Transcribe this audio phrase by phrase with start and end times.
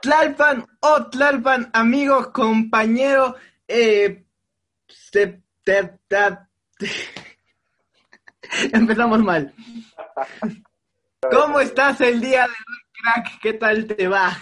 [0.00, 3.36] Tlalpan, oh Tlalpan, amigo, compañero,
[3.68, 4.24] eh,
[8.72, 9.54] empezamos mal.
[11.30, 13.40] ¿Cómo estás el día de hoy, crack?
[13.40, 14.36] ¿Qué tal te va?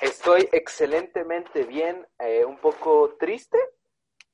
[0.00, 3.58] Estoy excelentemente bien, eh, un poco triste,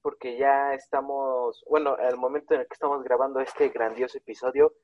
[0.00, 4.74] porque ya estamos, bueno, al momento en el que estamos grabando este grandioso episodio,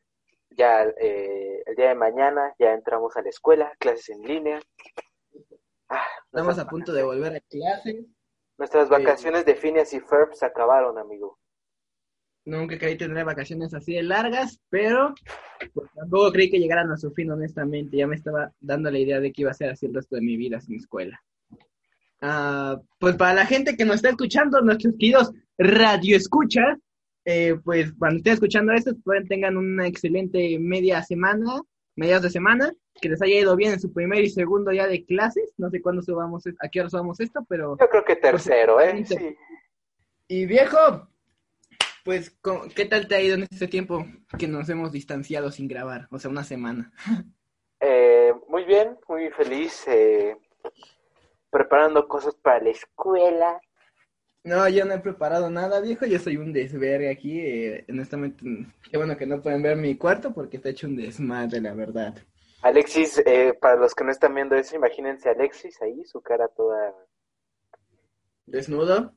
[0.50, 4.60] ya eh, el día de mañana ya entramos a la escuela, clases en línea.
[5.88, 8.06] Ah, estamos a punto de volver a clase.
[8.58, 11.38] Nuestras vacaciones de Phineas y Ferb se acabaron, amigo.
[12.46, 15.12] Nunca creí tener vacaciones así de largas, pero
[15.74, 17.96] pues, tampoco creí que llegaran a su fin, honestamente.
[17.96, 20.22] Ya me estaba dando la idea de que iba a ser así el resto de
[20.22, 21.20] mi vida sin escuela.
[22.20, 26.78] Ah, pues para la gente que nos está escuchando, nuestros queridos radioescuchas,
[27.24, 31.60] eh, pues cuando estén escuchando esto, pueden tengan una excelente media semana,
[31.96, 35.04] mediados de semana, que les haya ido bien en su primer y segundo día de
[35.04, 35.52] clases.
[35.56, 37.76] No sé cuándo subamos, a qué hora subamos esto, pero...
[37.80, 39.04] Yo creo que tercero, ¿eh?
[39.04, 39.36] Sí.
[40.28, 41.08] Y viejo,
[42.06, 42.34] pues,
[42.76, 44.06] ¿qué tal te ha ido en este tiempo
[44.38, 46.06] que nos hemos distanciado sin grabar?
[46.12, 46.92] O sea, una semana.
[47.80, 49.86] Eh, muy bien, muy feliz.
[49.88, 50.34] Eh,
[51.50, 53.60] preparando cosas para la escuela.
[54.44, 56.06] No, yo no he preparado nada, viejo.
[56.06, 57.40] Yo soy un desvergue aquí.
[57.40, 58.44] Eh, honestamente,
[58.90, 62.14] qué bueno que no pueden ver mi cuarto porque está hecho un desmadre, la verdad.
[62.62, 66.48] Alexis, eh, para los que no están viendo eso, imagínense a Alexis ahí, su cara
[66.48, 66.94] toda...
[68.46, 69.12] ¿Desnudo?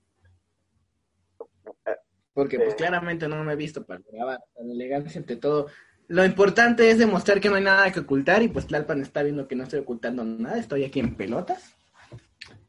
[2.39, 5.67] Porque pues claramente no me he visto para grabar tan elegancia ante todo.
[6.07, 9.45] Lo importante es demostrar que no hay nada que ocultar y pues Tlalpan está viendo
[9.45, 11.75] que no estoy ocultando nada, estoy aquí en pelotas.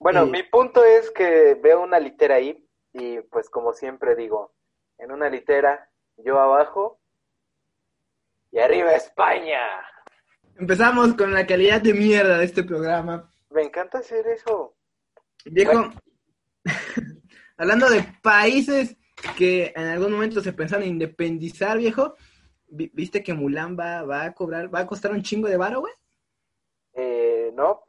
[0.00, 4.52] Bueno, mi punto es que veo una litera ahí y pues como siempre digo,
[4.98, 6.98] en una litera, yo abajo
[8.50, 9.60] y arriba España.
[10.58, 13.30] Empezamos con la calidad de mierda de este programa.
[13.50, 14.74] Me encanta hacer eso.
[15.44, 15.92] Viejo,
[17.56, 18.96] hablando de países
[19.36, 22.16] que en algún momento se pensaron independizar, viejo.
[22.68, 25.92] ¿Viste que Mulan va, va a cobrar, va a costar un chingo de varo, güey?
[26.94, 27.82] Eh, no,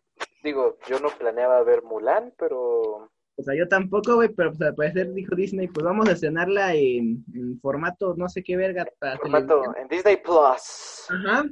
[0.44, 3.10] digo, yo no planeaba ver Mulan, pero...
[3.36, 6.76] O sea, yo tampoco, güey, pero pues, al parecer dijo Disney, pues vamos a estrenarla
[6.76, 7.24] en,
[7.62, 8.86] formato, no sé qué verga.
[9.00, 11.08] Para formato, en Disney Plus.
[11.10, 11.46] Ajá.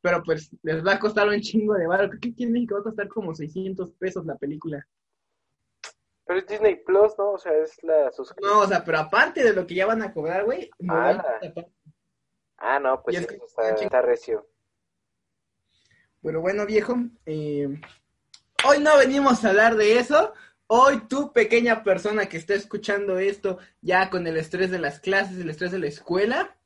[0.00, 2.08] Pero pues les va a costar un chingo de varo.
[2.20, 4.86] ¿Qué quiere México va a costar como 600 pesos la película.
[6.28, 7.32] Pero es Disney Plus, ¿no?
[7.32, 8.52] O sea, es la suscripción.
[8.52, 10.70] No, o sea, pero aparte de lo que ya van a cobrar, güey.
[10.86, 11.40] Ah,
[12.58, 13.26] ah, no, pues
[13.80, 14.46] está, recio.
[16.22, 17.80] Pero bueno, viejo, eh,
[18.66, 20.34] hoy no venimos a hablar de eso.
[20.66, 25.38] Hoy tú, pequeña persona que está escuchando esto ya con el estrés de las clases,
[25.38, 26.58] el estrés de la escuela,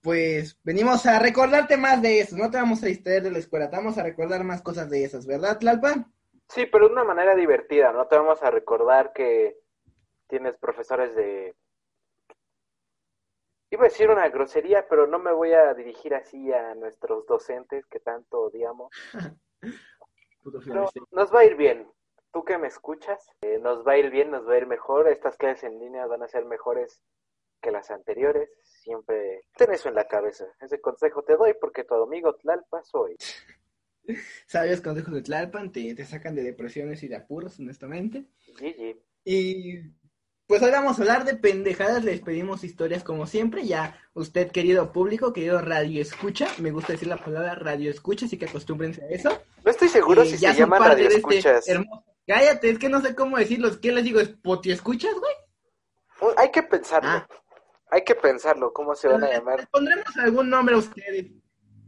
[0.00, 2.36] pues venimos a recordarte más de eso.
[2.36, 5.04] No te vamos a distraer de la escuela, te vamos a recordar más cosas de
[5.04, 6.12] esas, ¿verdad, Tlalpan?
[6.48, 9.58] Sí, pero de una manera divertida, no te vamos a recordar que
[10.28, 11.54] tienes profesores de...
[13.70, 17.84] Iba a decir una grosería, pero no me voy a dirigir así a nuestros docentes
[17.86, 18.90] que tanto odiamos.
[21.10, 21.90] nos va a ir bien.
[22.32, 25.08] Tú que me escuchas, eh, nos va a ir bien, nos va a ir mejor.
[25.08, 27.02] Estas clases en línea van a ser mejores
[27.60, 28.50] que las anteriores.
[28.62, 30.46] Siempre ten eso en la cabeza.
[30.60, 33.16] Ese consejo te doy porque tu amigo Tlalpa soy.
[34.46, 38.26] Sabios consejos de Tlalpan te, sacan de depresiones y de apuros, honestamente.
[39.24, 39.80] Y
[40.46, 43.66] pues hoy vamos a hablar de pendejadas, les pedimos historias como siempre.
[43.66, 48.38] Ya usted, querido público, querido radio escucha, me gusta decir la palabra radio escucha, así
[48.38, 49.42] que acostúmbrense a eso.
[49.64, 51.66] No estoy seguro si se llaman radio este escuchas.
[52.26, 53.70] Cállate, es que no sé cómo decirlo.
[53.80, 54.20] ¿Qué les digo?
[54.20, 56.34] ¿Es poti escuchas, güey?
[56.36, 57.10] Hay que pensarlo.
[57.10, 57.28] Ah.
[57.88, 59.68] Hay que pensarlo, ¿cómo se van a llamar?
[59.70, 61.30] pondremos algún nombre a ustedes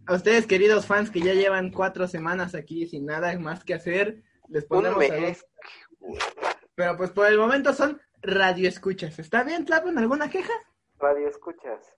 [0.09, 4.23] a ustedes, queridos fans, que ya llevan cuatro semanas aquí sin nada más que hacer,
[4.49, 5.05] les ponemos
[6.75, 9.19] Pero pues por el momento son radio escuchas.
[9.19, 9.99] ¿Está bien, Tlapan?
[9.99, 10.55] ¿Alguna queja?
[10.99, 11.95] Radio escuchas.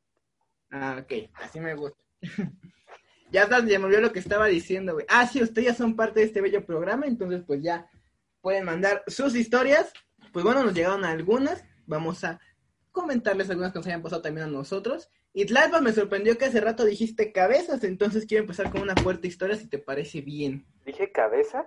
[0.72, 2.02] Ah, ok, así me gusta.
[3.30, 5.06] ya ya me olvidó lo que estaba diciendo, güey.
[5.08, 7.88] Ah, sí, ustedes ya son parte de este bello programa, entonces pues ya
[8.40, 9.92] pueden mandar sus historias.
[10.32, 11.64] Pues bueno, nos llegaron algunas.
[11.86, 12.40] Vamos a
[12.90, 15.10] comentarles algunas que nos hayan pasado también a nosotros.
[15.32, 19.28] Y Tlalpa me sorprendió que hace rato dijiste cabezas, entonces quiero empezar con una fuerte
[19.28, 20.66] historia si te parece bien.
[20.84, 21.66] ¿Dije cabezas?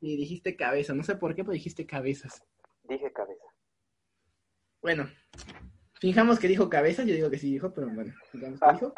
[0.00, 2.42] Sí, dijiste cabeza, no sé por qué, pero dijiste cabezas.
[2.82, 3.44] Dije cabeza.
[4.80, 5.08] Bueno,
[6.00, 8.94] fijamos que dijo cabezas, yo digo que sí dijo, pero bueno, fijamos que dijo.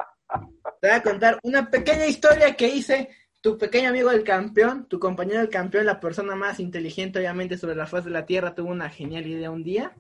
[0.80, 3.10] Te voy a contar una pequeña historia que hice
[3.42, 7.76] tu pequeño amigo el campeón, tu compañero del campeón, la persona más inteligente obviamente sobre
[7.76, 9.94] la faz de la Tierra, tuvo una genial idea un día.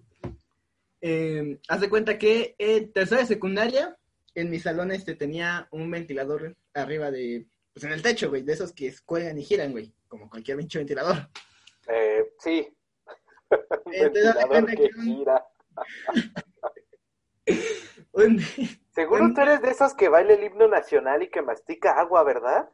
[1.06, 3.94] Eh, haz de cuenta que en tercera de secundaria,
[4.34, 8.54] en mi salón este tenía un ventilador arriba de, pues en el techo, güey, de
[8.54, 11.28] esos que cuelgan y giran, güey, como cualquier pinche ventilador.
[11.88, 12.74] Eh, sí.
[13.50, 15.44] Entonces, de Ventilador cuenta que que un- gira.
[18.12, 18.40] un-
[18.94, 22.70] Seguro tú eres de esos que baila el himno nacional y que mastica agua, ¿verdad?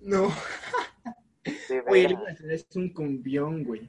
[0.00, 0.28] no,
[1.86, 3.88] güey, el himno es un cumbión, güey.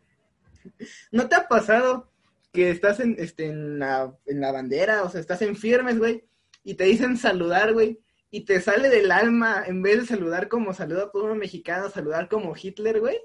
[1.12, 2.12] ¿No te ha pasado
[2.54, 6.28] que estás en, este, en, la, en la bandera, o sea, estás en firmes, güey,
[6.64, 8.00] y te dicen saludar, güey,
[8.30, 12.28] y te sale del alma, en vez de saludar como saluda a todo mexicano, saludar
[12.30, 13.18] como Hitler, güey?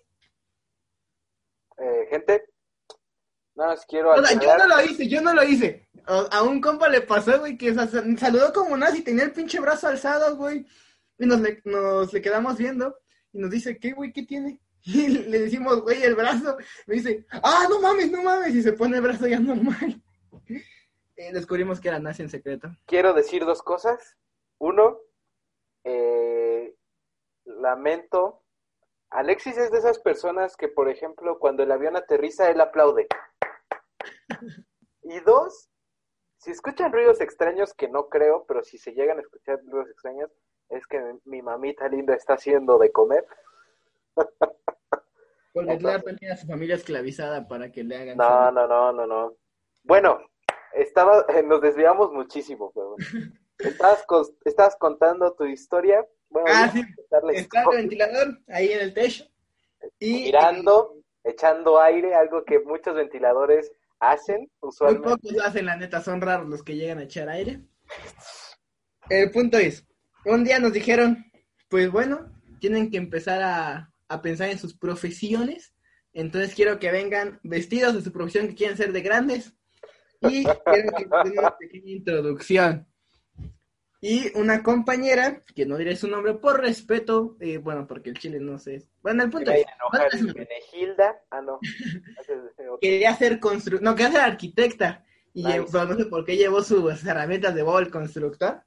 [1.79, 2.45] Eh, gente,
[3.55, 5.89] nada más quiero O sea, yo no lo hice, yo no lo hice.
[6.07, 9.25] A, a un compa le pasó, güey, que o sea, sal- saludó como nazi, tenía
[9.25, 10.67] el pinche brazo alzado, güey.
[11.19, 12.99] Y nos le, nos le quedamos viendo
[13.33, 14.61] y nos dice, ¿qué, güey, qué tiene?
[14.85, 16.57] Y le decimos, güey, el brazo.
[16.87, 18.55] Me dice, ah, no mames, no mames.
[18.55, 20.03] Y se pone el brazo ya normal.
[21.15, 22.69] Eh, descubrimos que era nazi en secreto.
[22.87, 24.17] quiero decir dos cosas.
[24.59, 24.99] Uno,
[25.85, 26.75] eh,
[27.45, 28.43] lamento.
[29.11, 33.07] Alexis es de esas personas que, por ejemplo, cuando el avión aterriza, él aplaude.
[35.03, 35.69] Y dos,
[36.39, 40.31] si escuchan ruidos extraños, que no creo, pero si se llegan a escuchar ruidos extraños,
[40.71, 43.25] es que mi, mi mamita linda está haciendo de comer.
[45.53, 48.17] Porque claro, tenía a su familia esclavizada para que le hagan.
[48.17, 49.37] No, no, no, no, no.
[49.85, 50.19] Bueno,
[50.73, 52.97] estaba, nos desviamos muchísimo, pero
[54.45, 56.07] estabas, contando tu historia.
[56.31, 56.83] Bueno, Ah, sí.
[57.35, 59.25] Está el ventilador ahí en el techo.
[59.99, 65.09] Y Mirando, echando aire, algo que muchos ventiladores hacen Muy usualmente.
[65.09, 67.61] pocos lo hacen, la neta, son raros los que llegan a echar aire.
[69.11, 69.87] El punto es,
[70.25, 71.25] un día nos dijeron,
[71.69, 72.31] pues bueno,
[72.61, 75.75] tienen que empezar a, a pensar en sus profesiones,
[76.13, 79.55] entonces quiero que vengan vestidos de su profesión que quieren ser de grandes
[80.21, 82.87] y quiero que una pequeña introducción.
[84.05, 88.41] Y una compañera, que no diré su nombre por respeto, eh, bueno, porque el chile
[88.41, 88.89] no sé.
[89.01, 89.65] Bueno, el punto es,
[90.35, 91.23] Benegilda.
[91.31, 91.61] Ah, no.
[92.81, 95.05] Quería ser constru no, quería ser arquitecta.
[95.33, 95.61] Y Nice.
[95.61, 98.63] llevó- no sé por qué llevó sus herramientas de Bob el constructor.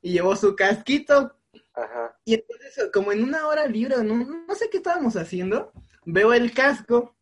[0.00, 1.36] Y llevó su casquito.
[1.76, 2.18] Ajá.
[2.24, 5.72] Y entonces, como en una hora libre, no, no sé qué estábamos haciendo,
[6.06, 7.14] veo el casco.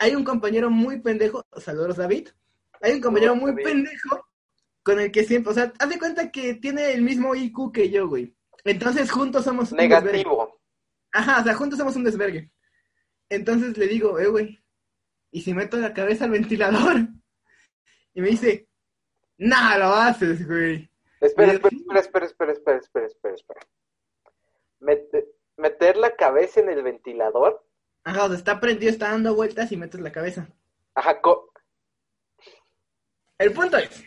[0.00, 2.28] Hay un compañero muy pendejo, saludos David.
[2.80, 3.64] Hay un compañero muy David.
[3.64, 4.26] pendejo
[4.82, 7.90] con el que siempre, o sea, haz de cuenta que tiene el mismo IQ que
[7.90, 8.34] yo, güey.
[8.64, 10.04] Entonces juntos somos un desvergue.
[10.04, 10.60] Negativo.
[11.12, 12.50] Ajá, o sea, juntos somos un desvergue.
[13.28, 14.60] Entonces le digo, eh, güey,
[15.30, 17.08] ¿y si meto la cabeza al ventilador?
[18.12, 18.68] Y me dice,
[19.38, 20.90] nah, lo haces, güey.
[21.20, 23.60] Espera, espera, espera, espera, espera, espera, espera, espera.
[24.80, 27.64] Mete- meter la cabeza en el ventilador.
[28.04, 30.48] Ajá, o sea, está prendido, está dando vueltas y metes la cabeza.
[30.94, 31.52] Ajá, co-
[33.38, 34.02] El punto es,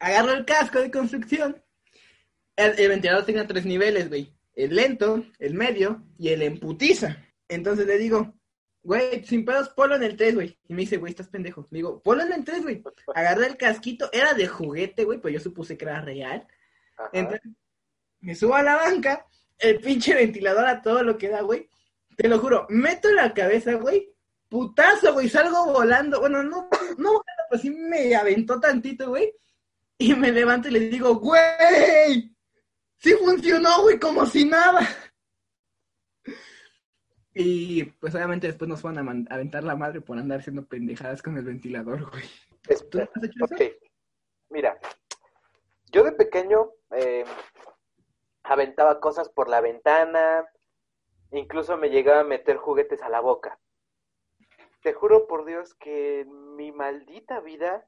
[0.00, 1.62] agarro el casco de construcción.
[2.56, 4.32] El, el ventilador tenía tres niveles, güey.
[4.54, 7.22] El lento, el medio y el emputiza.
[7.48, 8.34] Entonces le digo,
[8.82, 10.58] güey, sin pedos, ponlo en el 3, güey.
[10.66, 11.66] Y me dice, güey, estás pendejo.
[11.70, 12.82] Le digo, ponlo en el 3, güey.
[13.14, 16.46] Agarré el casquito, era de juguete, güey, pero yo supuse que era real.
[16.96, 17.10] ajá.
[17.12, 17.42] Entonces,
[18.20, 19.26] me subo a la banca,
[19.58, 21.68] el pinche ventilador a todo lo que da, güey.
[22.16, 24.12] Te lo juro, meto la cabeza, güey.
[24.48, 26.20] Putazo, güey, salgo volando.
[26.20, 26.68] Bueno, no,
[26.98, 29.32] no volando, pues sí me aventó tantito, güey.
[29.98, 32.34] Y me levanto y le digo, güey,
[32.98, 34.86] sí funcionó, güey, como si nada.
[37.38, 41.36] Y pues obviamente después nos fueron a aventar la madre por andar haciendo pendejadas con
[41.36, 42.24] el ventilador, güey.
[42.62, 43.10] ¿Tú Espera.
[43.14, 43.76] has hecho eso?
[44.48, 44.78] Mira,
[45.92, 47.24] yo de pequeño eh,
[48.46, 50.48] aventaba cosas por la ventana,
[51.32, 53.58] incluso me llegaba a meter juguetes a la boca.
[54.82, 57.86] Te juro por Dios que en mi maldita vida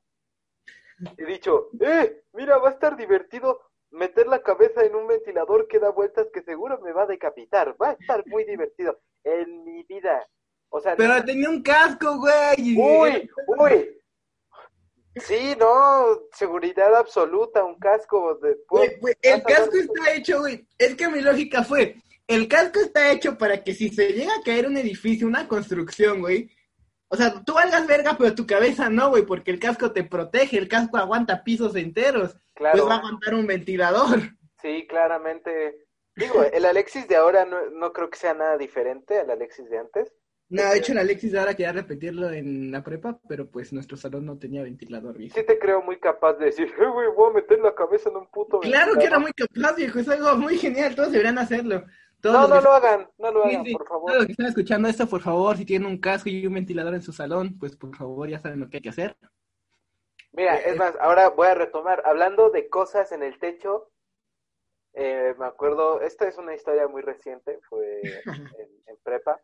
[1.17, 2.23] he dicho, ¡eh!
[2.33, 3.61] Mira, va a estar divertido
[3.91, 7.77] meter la cabeza en un ventilador que da vueltas que seguro me va a decapitar.
[7.81, 10.27] Va a estar muy divertido en mi vida.
[10.71, 12.77] O sea, Pero tenía un casco, güey.
[12.77, 13.98] Uy, uy.
[15.17, 18.57] Sí, no, seguridad absoluta, un casco de...
[18.69, 20.67] Güey, güey, el casco está hecho, güey.
[20.79, 21.97] Es que mi lógica fue,
[22.27, 26.21] el casco está hecho para que si se llega a caer un edificio, una construcción,
[26.21, 26.51] güey.
[27.09, 30.59] O sea, tú valgas verga, pero tu cabeza no, güey, porque el casco te protege,
[30.59, 32.37] el casco aguanta pisos enteros.
[32.55, 34.21] Claro, Pues va a aguantar un ventilador.
[34.61, 35.87] sí, claramente.
[36.15, 39.79] Digo, el Alexis de ahora no, no creo que sea nada diferente al Alexis de
[39.79, 40.13] antes.
[40.51, 44.25] No, de hecho, el Alexis ahora quería repetirlo en la prepa, pero pues nuestro salón
[44.25, 45.35] no tenía ventilador, viejo.
[45.39, 48.17] Sí te creo muy capaz de decir, eh, güey, voy a meter la cabeza en
[48.17, 49.21] un puto Claro que era ventilador".
[49.21, 51.85] muy capaz, viejo, es algo muy genial, todos deberían hacerlo.
[52.23, 54.07] Todos No, no que- lo hagan, no lo Sí, hagan, sí, por favor.
[54.07, 56.95] Todos los que están escuchando esto, por favor, si tienen un casco y un ventilador
[56.95, 59.17] en su salón, pues por favor ya saben lo que hay que hacer.
[60.33, 62.03] Mira, Eh, es más, ahora voy a retomar.
[62.07, 63.91] Hablando de cosas en el techo,
[64.95, 68.01] eh, me acuerdo, esta es una historia muy reciente, fue
[68.59, 69.41] en, en prepa.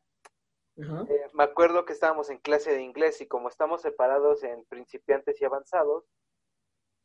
[0.77, 5.41] Eh, me acuerdo que estábamos en clase de inglés y como estamos separados en principiantes
[5.41, 6.05] y avanzados,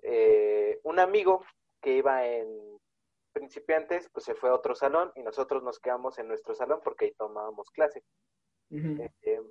[0.01, 1.45] eh, un amigo
[1.81, 2.79] que iba en
[3.31, 7.05] principiantes, pues se fue a otro salón y nosotros nos quedamos en nuestro salón porque
[7.05, 8.03] ahí tomábamos clase.
[8.71, 9.41] Eh,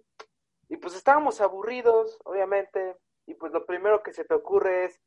[0.68, 2.96] y pues estábamos aburridos, obviamente,
[3.26, 5.00] y pues lo primero que se te ocurre es,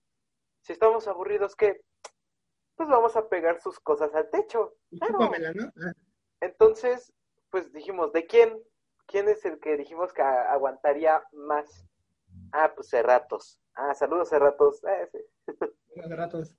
[0.61, 1.81] si estamos aburridos, ¿qué?
[2.75, 4.75] Pues vamos a pegar sus cosas al techo.
[4.99, 5.19] Claro.
[5.53, 5.71] ¿no?
[5.85, 5.93] Ah,
[6.39, 7.13] Entonces,
[7.49, 8.61] pues dijimos, ¿de quién?
[9.11, 11.85] ¿Quién es el que dijimos que aguantaría más?
[12.53, 13.59] Ah, pues Cerratos.
[13.75, 14.81] Ah, saludos Cerratos.
[14.83, 15.99] Eh, sí.
[16.03, 16.55] hace ratos.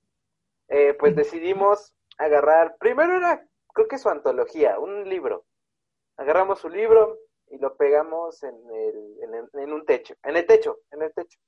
[0.69, 5.45] Eh, pues decidimos agarrar, primero era, creo que su antología, un libro.
[6.17, 7.19] Agarramos su libro
[7.49, 11.13] y lo pegamos en, el, en, el- en un techo, en el techo, en el
[11.13, 11.39] techo.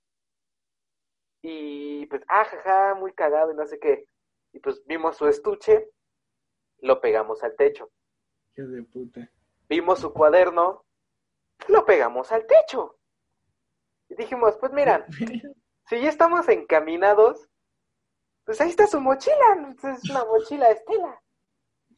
[1.43, 4.07] Y pues, ah, jaja, muy cagado y no sé qué.
[4.53, 5.91] Y pues vimos su estuche,
[6.79, 7.91] lo pegamos al techo.
[8.57, 9.31] Hijo de puta.
[9.69, 10.85] Vimos su cuaderno,
[11.69, 12.97] lo pegamos al techo.
[14.09, 15.07] Y dijimos, pues mira,
[15.89, 17.49] si ya estamos encaminados,
[18.45, 21.21] pues ahí está su mochila, es una mochila de Estela.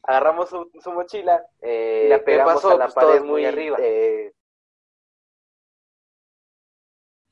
[0.03, 2.71] Agarramos su, su mochila eh, y la pegamos pasó?
[2.71, 3.77] a la Pues pared muy arriba.
[3.77, 4.31] arriba.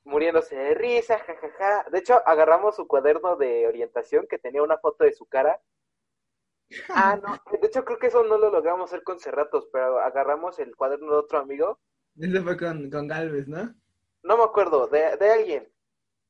[0.03, 1.85] muriéndose de risa, jajaja.
[1.89, 5.61] De hecho, agarramos su cuaderno de orientación que tenía una foto de su cara.
[6.89, 10.57] Ah, no, de hecho creo que eso no lo logramos hacer con Cerratos, pero agarramos
[10.57, 11.79] el cuaderno de otro amigo
[12.19, 13.73] Eso fue con, con Galvez, ¿no?
[14.23, 15.71] no me acuerdo, de, de alguien.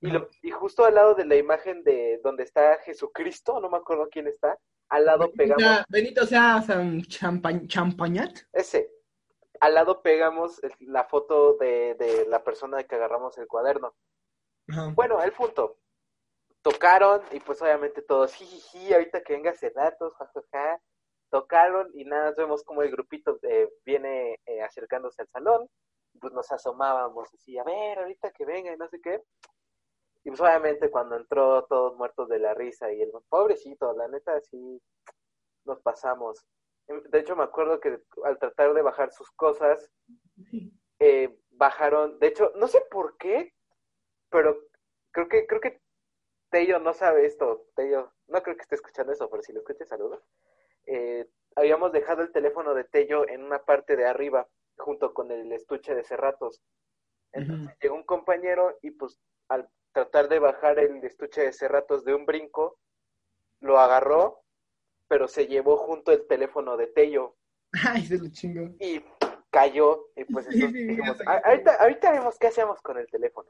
[0.01, 3.77] Y, lo- y justo al lado de la imagen de donde está Jesucristo, no me
[3.77, 8.37] acuerdo quién está, al lado pegamos Benito, sea San Champa- Champañat.
[8.51, 8.91] ese,
[9.61, 13.95] al lado pegamos el- la foto de, de la persona de que agarramos el cuaderno.
[14.67, 14.91] Ajá.
[14.93, 15.79] Bueno, el punto.
[16.61, 20.81] Tocaron y pues obviamente todos, jijiji, ahorita que venga datos, jajaja.
[21.35, 25.69] Tocaron y nada, más vemos como el grupito eh, viene eh, acercándose al salón.
[26.21, 29.21] Pues nos asomábamos así, a ver, ahorita que venga y no sé qué.
[30.23, 34.39] Y pues obviamente cuando entró todos muertos de la risa y el pobrecito, la neta
[34.39, 34.81] sí
[35.65, 36.45] nos pasamos.
[36.87, 39.91] De hecho me acuerdo que al tratar de bajar sus cosas,
[40.99, 43.53] eh, bajaron, de hecho, no sé por qué,
[44.29, 44.57] pero
[45.11, 45.81] creo que, creo que
[46.49, 49.85] Tello no sabe esto, Tello, no creo que esté escuchando eso, pero si lo escucha,
[49.85, 50.23] saludos.
[50.87, 55.51] Eh, habíamos dejado el teléfono de Tello en una parte de arriba, junto con el
[55.51, 56.61] estuche de Cerratos.
[57.31, 62.13] Entonces llegó un compañero y pues al tratar de bajar el estuche de Cerratos de
[62.13, 62.77] un brinco,
[63.61, 64.41] lo agarró,
[65.07, 67.35] pero se llevó junto el teléfono de Tello
[67.87, 68.73] Ay, se lo chingo.
[68.79, 69.03] y
[69.49, 70.07] cayó.
[70.15, 71.29] Y pues Sí, entonces dijimos, fíjate.
[71.29, 73.49] "A- ahorita, ahorita vemos qué hacemos con el teléfono.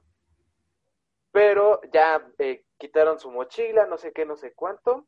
[1.31, 5.05] Pero ya eh, quitaron su mochila, no sé qué, no sé cuánto,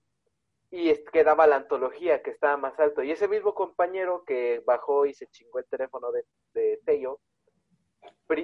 [0.69, 3.03] y quedaba la antología que estaba más alto.
[3.03, 7.19] Y ese mismo compañero que bajó y se chingó el teléfono de, de Tello,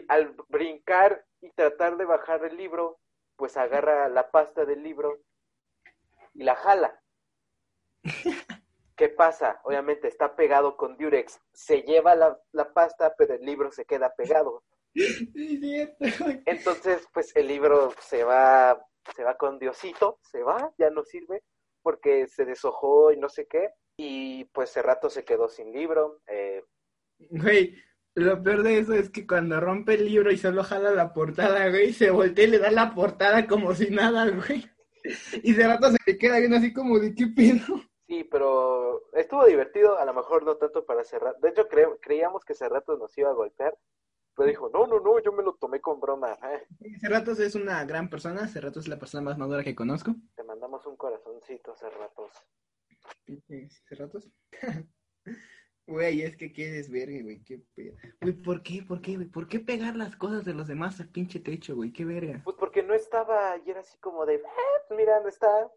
[0.08, 3.00] al brincar y tratar de bajar el libro,
[3.36, 5.20] pues agarra la pasta del libro
[6.34, 7.02] y la jala.
[8.96, 9.60] ¿Qué pasa?
[9.64, 11.42] Obviamente está pegado con Durex.
[11.52, 14.64] Se lleva la, la pasta, pero el libro se queda pegado.
[16.46, 21.42] Entonces, pues el libro se va, se va con Diosito, se va, ya no sirve,
[21.84, 23.70] porque se deshojó y no sé qué.
[23.98, 26.22] Y pues ese rato se quedó sin libro.
[26.28, 26.64] Eh,
[27.30, 27.76] Güey,
[28.16, 31.70] lo peor de eso es que cuando rompe el libro y solo jala la portada,
[31.70, 34.66] güey, se voltea y le da la portada como si nada, güey.
[35.44, 37.82] Y de rato se le queda bien así como de qué pedo.
[38.08, 41.36] sí, pero estuvo divertido, a lo mejor no tanto para cerrar.
[41.40, 43.78] De hecho, cre- creíamos que ese rato nos iba a golpear.
[44.36, 46.38] Pero dijo, no, no, no, yo me lo tomé con broma.
[46.82, 50.16] Eh, Cerratos es una gran persona, Cerratos es la persona más madura que conozco.
[50.36, 52.32] te mandamos un corazoncito, Cerratos.
[53.88, 54.30] Cerratos.
[55.86, 57.98] Güey, es que quieres verga, güey, qué pedo.
[58.22, 58.84] Güey, ¿por qué?
[58.88, 59.28] ¿Por qué, güey?
[59.28, 61.92] ¿Por qué pegar las cosas de los demás al pinche techo, güey?
[61.92, 62.40] Qué verga.
[62.46, 65.70] Pues porque no estaba, y era así como de, pues mira, no está.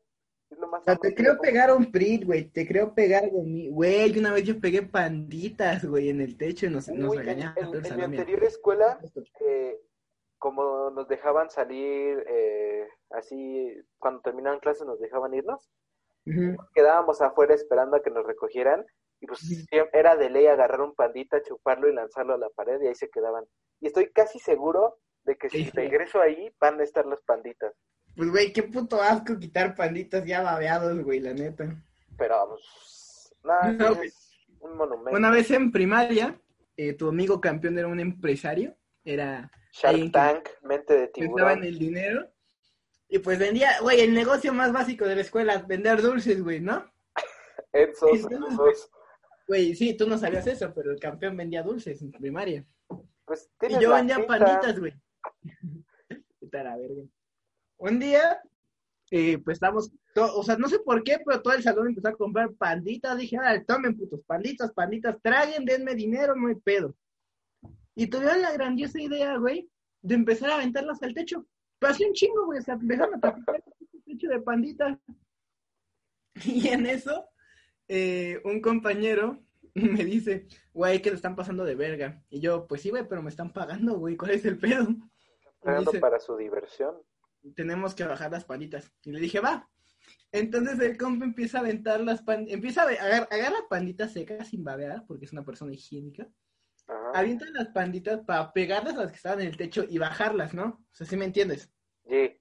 [0.51, 2.45] Es lo más O sea, normal te creo pegar un prit, güey.
[2.45, 3.69] Te creo pegar de mí.
[3.71, 7.97] Güey, una vez yo pegué panditas, güey, en el techo y nos, Uy, regañaban en-
[7.97, 9.01] mi anterior escuela,
[9.41, 9.81] eh,
[10.39, 15.69] como nos dejaban salir eh, así, cuando terminaban clases nos dejaban irnos,
[16.75, 18.85] quedábamos afuera esperando a que nos recogieran
[19.21, 19.41] y pues
[19.93, 23.09] era de ley agarrar un pandita, chuparlo y lanzarlo a la pared y ahí se
[23.09, 23.45] quedaban.
[23.81, 27.75] Y estoy casi seguro de que si regreso ahí van a estar las panditas.
[28.17, 31.77] Pues, güey, qué puto asco quitar panditas ya babeados, güey, la neta.
[32.17, 34.31] Pero, pues, nada, No, es
[34.61, 35.17] Un monumento.
[35.17, 36.41] Una vez en primaria,
[36.77, 41.59] eh, tu amigo campeón era un empresario, era Shark que Tank, mente de tiburón.
[41.59, 42.29] en el dinero.
[43.09, 46.91] Y pues vendía, güey, el negocio más básico de la escuela, vender dulces, güey, ¿no?
[48.31, 48.49] No.
[48.49, 48.91] esos.
[49.47, 52.65] Güey, sí, tú no sabías eso, pero el campeón vendía dulces en primaria.
[53.27, 54.95] Pues Y yo vendía panditas, güey.
[56.41, 57.03] Puta la verga.
[57.79, 58.41] Un día,
[59.11, 62.17] eh, pues estamos, o sea, no sé por qué, pero todo el salón empezó a
[62.17, 63.19] comprar panditas.
[63.19, 66.95] Dije, ah, tomen putos, panditas, panditas, traguen, denme dinero, no hay pedo.
[67.95, 69.71] Y tuvieron la grandiosa idea, güey,
[70.03, 71.47] de empezar a aventarlas al techo.
[71.79, 74.99] Pero así un chingo, güey, o sea, empezaron a tapar el techo de panditas.
[76.45, 77.31] Y en eso,
[77.89, 79.43] eh, un compañero
[79.75, 82.23] me dice, güey, que le están pasando de verga.
[82.29, 84.89] Y yo, pues sí, güey, pero me están pagando, güey, ¿cuál es el pedo?
[85.61, 86.95] Pagando para su diversión.
[87.55, 88.93] Tenemos que bajar las panditas.
[89.03, 89.69] Y le dije, va.
[90.33, 94.65] Entonces el compa empieza a aventar las panditas, empieza a agarrar, agarra panditas secas sin
[94.65, 96.29] babear, porque es una persona higiénica.
[96.87, 97.11] Ajá.
[97.15, 100.65] Avienta las panditas para pegarlas a las que estaban en el techo y bajarlas, ¿no?
[100.65, 101.71] O sea, ¿sí me entiendes?
[102.09, 102.41] Sí.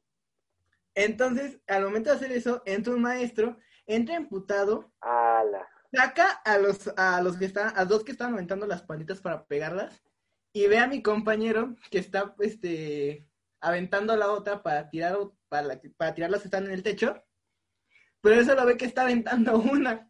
[0.94, 5.68] Entonces, al momento de hacer eso, entra un maestro, entra emputado, Ala.
[5.92, 9.46] saca a los, a los que están, a dos que estaban aventando las panditas para
[9.46, 10.04] pegarlas,
[10.54, 13.28] y ve a mi compañero que está este
[13.66, 15.18] aventando la otra para tirar
[15.50, 17.24] para, la- para tirar las están en el techo,
[18.22, 20.10] pero eso lo ve que está aventando una.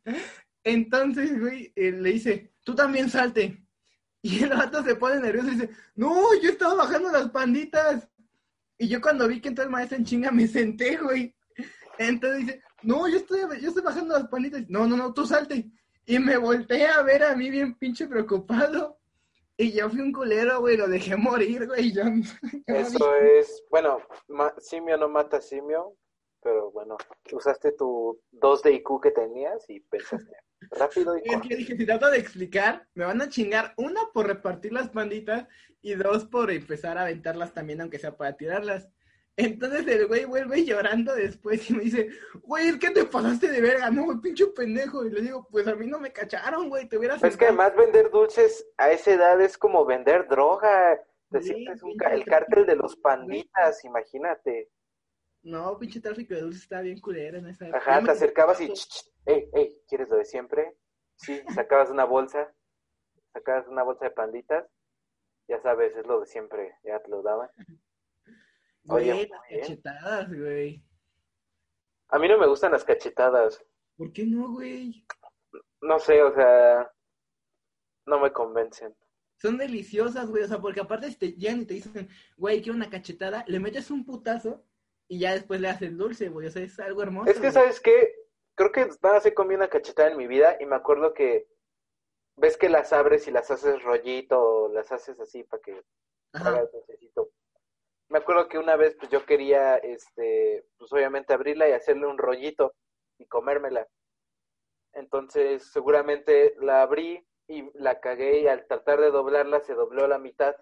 [0.64, 3.62] Entonces, güey, le dice, tú también salte.
[4.22, 8.08] Y el vato se pone nervioso y dice, no, yo estaba bajando las panditas.
[8.78, 11.36] Y yo cuando vi que entró el maestro en chinga me senté, güey.
[12.00, 14.64] Entonces dice, no, yo estoy, yo estoy bajando las panditas.
[14.68, 15.70] No, no, no, tú salte.
[16.06, 19.00] Y me volteé a ver a mí bien pinche preocupado.
[19.58, 21.94] Y yo fui un culero, güey, lo dejé morir, güey.
[21.94, 22.04] Yo,
[22.68, 24.00] Eso es, bueno,
[24.60, 25.96] simio no mata simio,
[26.42, 26.98] pero bueno,
[27.32, 30.36] usaste tu 2 de IQ que tenías y pensaste
[30.72, 31.48] rápido y Es corto.
[31.48, 35.48] que dije, si trato de explicar, me van a chingar, una por repartir las panditas
[35.82, 38.90] y dos por empezar a aventarlas también, aunque sea para tirarlas.
[39.38, 42.10] Entonces el güey vuelve llorando después y me dice,
[42.44, 45.06] güey, que te pasaste de verga, no, güey, pinche pendejo.
[45.06, 47.22] Y le digo, pues a mí no me cacharon, güey, te hubieras...
[47.22, 51.02] Es que además vender dulces a esa edad es como vender droga.
[51.32, 54.70] Te Sí, sientes un ca- el cártel de los panditas, imagínate.
[55.42, 57.78] No, pinche tráfico de dulces estaba bien culera en esa época.
[57.80, 58.72] Ajá, te acercabas y,
[59.26, 60.78] hey, hey, ¿quieres lo de siempre?
[61.18, 62.54] Sí, sacabas una bolsa,
[63.34, 64.66] sacabas una bolsa de panditas,
[65.48, 67.50] ya sabes, es lo de siempre, ya te lo daban.
[68.86, 69.30] Güey, las bien.
[69.62, 70.84] cachetadas, güey.
[72.10, 73.64] A mí no me gustan las cachetadas,
[73.98, 75.06] ¿Por qué no, güey?
[75.82, 76.92] no sé, o sea,
[78.06, 78.96] no me convencen.
[79.38, 80.44] Son deliciosas, güey.
[80.44, 83.60] O sea, porque aparte si te llegan y te dicen, güey, quiero una cachetada, le
[83.60, 84.64] metes un putazo
[85.08, 86.48] y ya después le haces dulce, güey.
[86.48, 87.30] O sea, es algo hermoso.
[87.30, 87.52] Es que, güey.
[87.54, 88.16] ¿sabes qué?
[88.56, 91.48] Creo que nada se comí una cachetada en mi vida y me acuerdo que
[92.38, 95.82] ves que las abres y las haces rollito o las haces así para que
[96.34, 96.50] Ajá.
[96.50, 97.30] haga dulcecito.
[98.16, 102.18] Me acuerdo que una vez pues yo quería, este, pues obviamente abrirla y hacerle un
[102.18, 102.74] rollito
[103.20, 103.90] y comérmela.
[104.94, 110.08] Entonces seguramente la abrí y la cagué y al tratar de doblarla se dobló a
[110.08, 110.56] la mitad.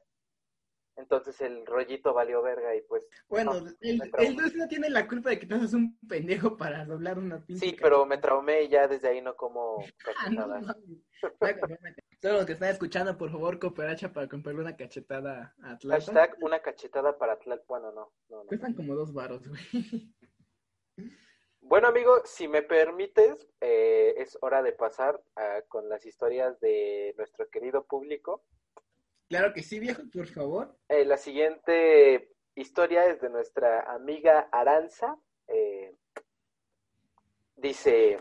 [0.95, 3.07] Entonces el rollito valió verga y pues...
[3.27, 7.19] Bueno, no, el, no tiene la culpa de que te haces un pendejo para doblar
[7.19, 9.77] una pinche Sí, pero me traumé y ya desde ahí no como
[10.17, 10.49] Ah, no,
[11.29, 11.95] cachetadas.
[12.23, 16.05] Todos los que están escuchando, por favor, cooperacha para comprarle una cachetada a Atlanta.
[16.05, 18.45] Hashtag una cachetada para Tlal- Bueno, no, no, no.
[18.45, 19.59] Cuestan como dos baros, güey.
[21.59, 27.13] Bueno, amigo, si me permites, eh, es hora de pasar ah, con las historias de
[27.17, 28.45] nuestro querido público.
[29.27, 30.77] Claro que sí, viejo, por favor.
[30.87, 35.17] Eh, la siguiente historia es de nuestra amiga Aranza.
[35.47, 35.93] Eh,
[37.57, 38.17] dice,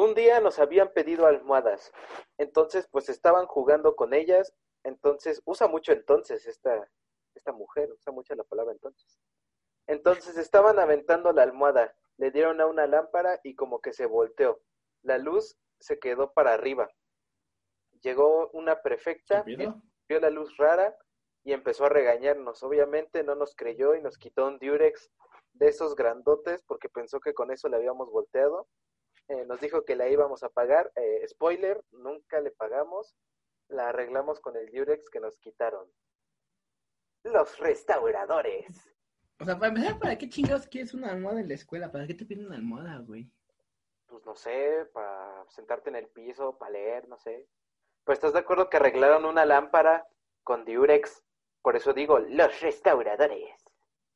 [0.00, 1.92] un día nos habían pedido almohadas,
[2.38, 6.90] entonces pues estaban jugando con ellas, entonces usa mucho entonces esta,
[7.34, 9.18] esta mujer, usa mucho la palabra entonces.
[9.86, 14.62] Entonces estaban aventando la almohada, le dieron a una lámpara y como que se volteó.
[15.02, 16.88] La luz se quedó para arriba.
[18.00, 20.96] Llegó una prefecta, vio la luz rara
[21.44, 22.62] y empezó a regañarnos.
[22.62, 25.10] Obviamente no nos creyó y nos quitó un diurex
[25.52, 28.66] de esos grandotes porque pensó que con eso le habíamos volteado.
[29.30, 30.90] Eh, nos dijo que la íbamos a pagar.
[30.96, 33.14] Eh, spoiler, nunca le pagamos.
[33.68, 35.88] La arreglamos con el diurex que nos quitaron.
[37.22, 38.92] Los restauradores.
[39.38, 41.92] O sea, para empezar, ¿para qué chingados quieres una almohada en la escuela?
[41.92, 43.30] ¿Para qué te piden una almohada, güey?
[44.06, 47.46] Pues no sé, para sentarte en el piso, para leer, no sé.
[48.02, 50.08] Pues estás de acuerdo que arreglaron una lámpara
[50.42, 51.22] con diurex.
[51.62, 53.64] Por eso digo, los restauradores.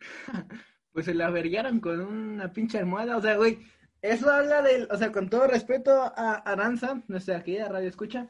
[0.93, 3.17] Pues se la verguearon con una pinche almohada.
[3.17, 3.59] O sea, güey,
[4.05, 8.29] Eso habla del, o sea, con todo respeto a Aranza, nuestra querida radio escucha,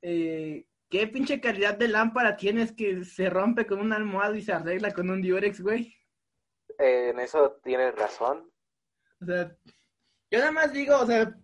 [0.00, 4.54] eh, ¿qué pinche calidad de lámpara tienes que se rompe con una almohada y se
[4.54, 5.94] arregla con un diurex, güey?
[6.78, 8.50] Eh, en eso tienes razón.
[9.20, 9.54] O sea,
[10.30, 11.36] yo nada más digo, o sea,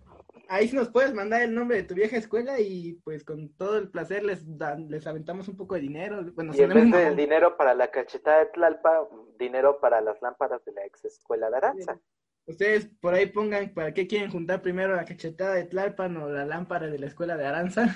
[0.49, 3.77] ahí sí nos puedes mandar el nombre de tu vieja escuela y pues con todo
[3.77, 6.25] el placer les dan, les aventamos un poco de dinero.
[6.33, 9.07] Bueno, y en vez de dinero para la cachetada de Tlalpa,
[9.39, 12.01] dinero para las lámparas de la ex escuela de Aranza.
[12.49, 16.47] Ustedes por ahí pongan para qué quieren juntar primero la cachetada de Tlalpan o la
[16.47, 17.95] lámpara de la escuela de Aranza.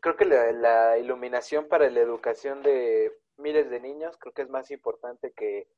[0.00, 4.50] Creo que la, la iluminación para la educación de miles de niños creo que es
[4.50, 5.68] más importante que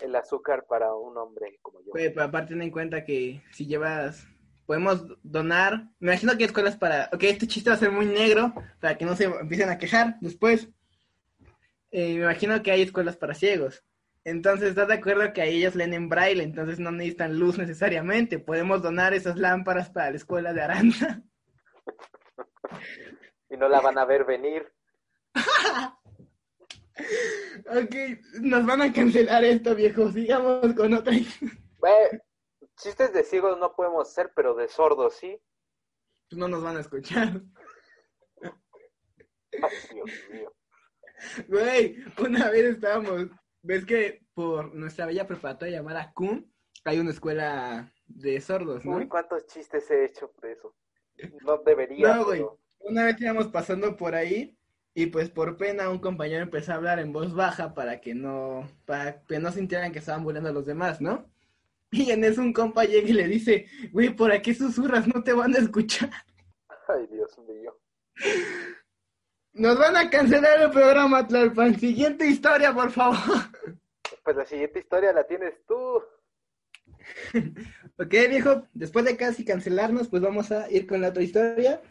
[0.00, 1.92] el azúcar para un hombre como yo.
[1.92, 4.26] Pues, aparte ten en cuenta que si llevas
[4.66, 5.88] podemos donar.
[5.98, 7.10] Me imagino que hay escuelas para.
[7.12, 10.16] Ok, este chiste va a ser muy negro para que no se empiecen a quejar
[10.20, 10.68] después.
[11.90, 13.84] Eh, me imagino que hay escuelas para ciegos.
[14.24, 16.42] Entonces, ¿estás de acuerdo que a ellos leen en braille?
[16.42, 18.38] Entonces no necesitan luz necesariamente.
[18.38, 21.22] Podemos donar esas lámparas para la escuela de Aranza.
[23.50, 24.72] y no la van a ver venir.
[27.66, 27.94] ok,
[28.40, 30.10] nos van a cancelar esto, viejo.
[30.12, 31.14] Sigamos con otra.
[32.76, 35.36] Chistes de ciegos no podemos hacer, pero de sordos sí.
[36.28, 37.42] Pues no nos van a escuchar.
[39.52, 40.54] Dios mío.
[41.48, 43.28] Güey, una vez estábamos,
[43.62, 46.46] ves que por nuestra bella preparatoria llamada CUM
[46.84, 48.96] hay una escuela de sordos, ¿no?
[48.96, 50.74] Uy, cuántos chistes he hecho por eso.
[51.44, 52.16] No debería.
[52.16, 52.44] No, güey.
[52.80, 54.58] Una vez íbamos pasando por ahí
[54.94, 58.68] y pues por pena un compañero empezó a hablar en voz baja para que no,
[58.84, 61.30] para que no sintieran que estaban burlando a los demás, ¿no?
[61.94, 65.06] Y en eso un compa llega y le dice, güey, ¿por aquí susurras?
[65.06, 66.10] No te van a escuchar.
[66.88, 67.78] Ay, Dios mío.
[69.54, 71.78] Nos van a cancelar el programa, Tlalpan.
[71.78, 73.18] Siguiente historia, por favor.
[74.24, 75.74] Pues la siguiente historia la tienes tú.
[77.98, 81.82] ok, viejo, después de casi cancelarnos, pues vamos a ir con la otra historia.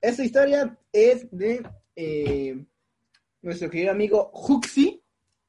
[0.00, 2.66] Esta historia es de eh,
[3.40, 5.02] nuestro querido amigo Huxi.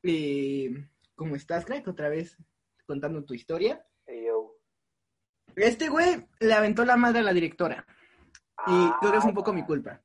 [0.04, 0.72] Eh,
[1.16, 1.88] ¿Cómo estás, crack?
[1.88, 2.38] Otra vez
[2.86, 3.84] contando tu historia.
[5.58, 7.86] Este güey le aventó la madre a la directora.
[8.68, 10.02] Y creo que es un poco mi culpa.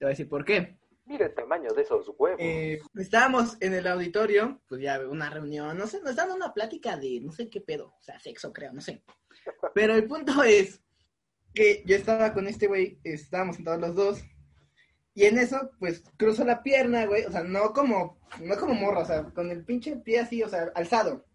[0.00, 0.78] Te voy a decir por qué.
[1.04, 2.40] Mira el tamaño de esos huevos.
[2.40, 6.96] Eh, estábamos en el auditorio, pues ya una reunión, no sé, nos daban una plática
[6.96, 9.02] de no sé qué pedo, o sea, sexo creo, no sé.
[9.74, 10.80] Pero el punto es
[11.52, 14.24] que yo estaba con este güey, estábamos sentados los dos,
[15.12, 19.00] y en eso, pues, cruzó la pierna, güey, o sea, no como, no como morra,
[19.00, 21.26] o sea, con el pinche pie así, o sea, alzado.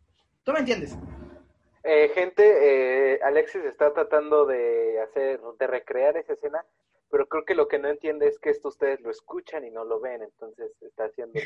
[0.43, 0.97] ¿Tú me entiendes?
[1.83, 6.65] Eh, gente, eh, Alexis está tratando de hacer, de recrear esa escena,
[7.09, 9.85] pero creo que lo que no entiende es que esto ustedes lo escuchan y no
[9.85, 11.39] lo ven, entonces está haciendo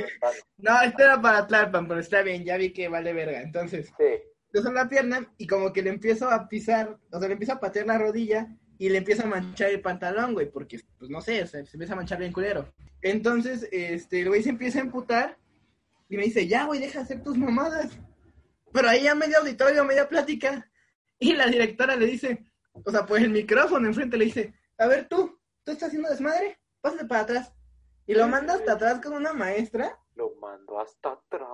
[0.58, 3.92] No, esto era para Tlalpan, pero está bien, ya vi que vale verga, entonces.
[3.98, 4.24] Sí.
[4.52, 7.60] Yo la pierna y como que le empiezo a pisar, o sea, le empiezo a
[7.60, 8.48] patear la rodilla
[8.80, 11.78] y le empieza a manchar el pantalón, güey, porque, pues no sé, o sea, se
[11.78, 12.74] empieza a manchar bien culero.
[13.02, 15.38] Entonces, este, el güey se empieza a emputar
[16.08, 18.00] y me dice, ya, güey, deja de hacer tus mamadas.
[18.74, 20.70] Pero ahí ya medio auditorio, media plática,
[21.20, 25.08] y la directora le dice, o sea, pues el micrófono enfrente le dice, a ver
[25.08, 25.39] tú,
[25.70, 26.58] ¿tú estás haciendo desmadre?
[26.82, 27.54] Pásate para atrás.
[28.08, 30.00] Y lo manda hasta atrás con una maestra.
[30.16, 31.48] Lo mando hasta atrás.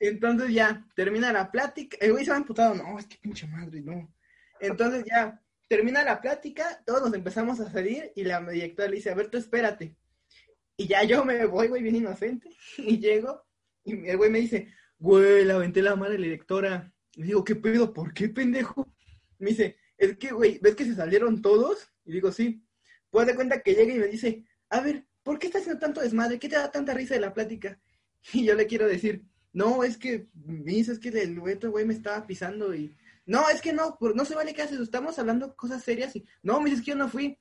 [0.00, 1.98] Entonces ya, termina la plática.
[2.00, 4.10] El güey se va emputado, no, es que pinche madre, no.
[4.58, 5.38] Entonces ya,
[5.68, 9.28] termina la plática, todos nos empezamos a salir y la directora le dice, a ver,
[9.28, 9.98] tú espérate.
[10.78, 13.44] Y ya yo me voy, güey, bien inocente, y llego,
[13.84, 16.92] y el güey me dice, güey, la aventé la madre la directora.
[17.16, 17.92] Y digo, ¿qué pedo?
[17.92, 18.88] ¿Por qué, pendejo?
[19.38, 21.92] Me dice, es que, güey, ¿ves que se salieron todos?
[22.06, 22.64] Y digo, sí.
[23.12, 26.00] Pues de cuenta que llega y me dice, a ver, ¿por qué estás haciendo tanto
[26.00, 26.38] desmadre?
[26.38, 27.78] ¿Qué te da tanta risa de la plática?
[28.32, 29.22] Y yo le quiero decir,
[29.52, 32.96] no, es que, me dice, es que el otro güey me estaba pisando y...
[33.26, 36.24] No, es que no, no se vale que haces, estamos hablando cosas serias y...
[36.42, 37.38] No, me dices que yo no fui.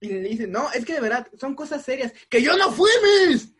[0.00, 2.14] Y le dice, no, es que de verdad, son cosas serias.
[2.30, 2.90] ¡Que yo no fui,
[3.28, 3.52] mis!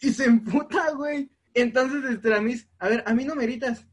[0.00, 1.28] Y se emputa, güey.
[1.52, 3.84] Entonces, este, la mis, a ver, a mí no me gritas.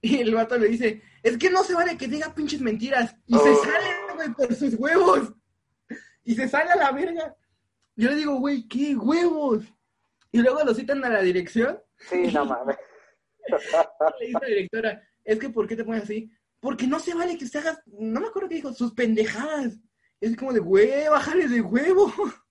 [0.00, 3.14] Y el vato le dice, es que no se vale que diga pinches mentiras.
[3.26, 3.64] Y se oh.
[3.64, 5.32] sale, güey, por sus huevos.
[6.26, 7.34] Y se sale a la verga.
[7.94, 9.64] Yo le digo, güey, ¿qué huevos?
[10.32, 11.80] Y luego lo citan a la dirección.
[11.98, 12.76] Sí, no mames.
[14.20, 16.30] le dice la directora, es que ¿por qué te pones así?
[16.60, 19.78] Porque no se vale que usted haga, no me acuerdo qué dijo, sus pendejadas.
[20.20, 22.12] Es como de, güey, bájale de huevo.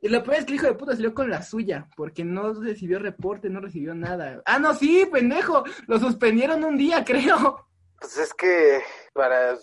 [0.00, 2.52] Y lo peor es que el hijo de puta salió con la suya, porque no
[2.52, 4.40] recibió reporte, no recibió nada.
[4.46, 7.66] Ah, no, sí, pendejo, lo suspendieron un día, creo.
[7.98, 8.80] Pues es que
[9.12, 9.58] para...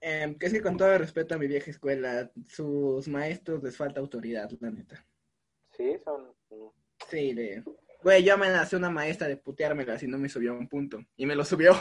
[0.00, 4.00] Eh, que es que con todo respeto a mi vieja escuela, sus maestros les falta
[4.00, 5.04] autoridad, la neta.
[5.76, 6.34] Sí, son...
[7.08, 7.64] Sí, le...
[8.02, 11.00] Güey, yo amenacé a una maestra de puteármela si no me subió un punto.
[11.16, 11.72] Y me lo subió.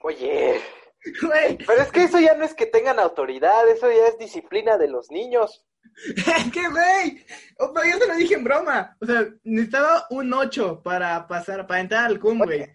[0.00, 0.60] Oye,
[1.22, 4.78] Güey, Pero es que eso ya no es que tengan autoridad, eso ya es disciplina
[4.78, 5.66] de los niños.
[6.16, 7.24] es que, güey,
[7.58, 8.96] oh, pero yo se lo dije en broma.
[9.00, 12.66] O sea, necesitaba un 8 para pasar, para entrar al CUM, güey.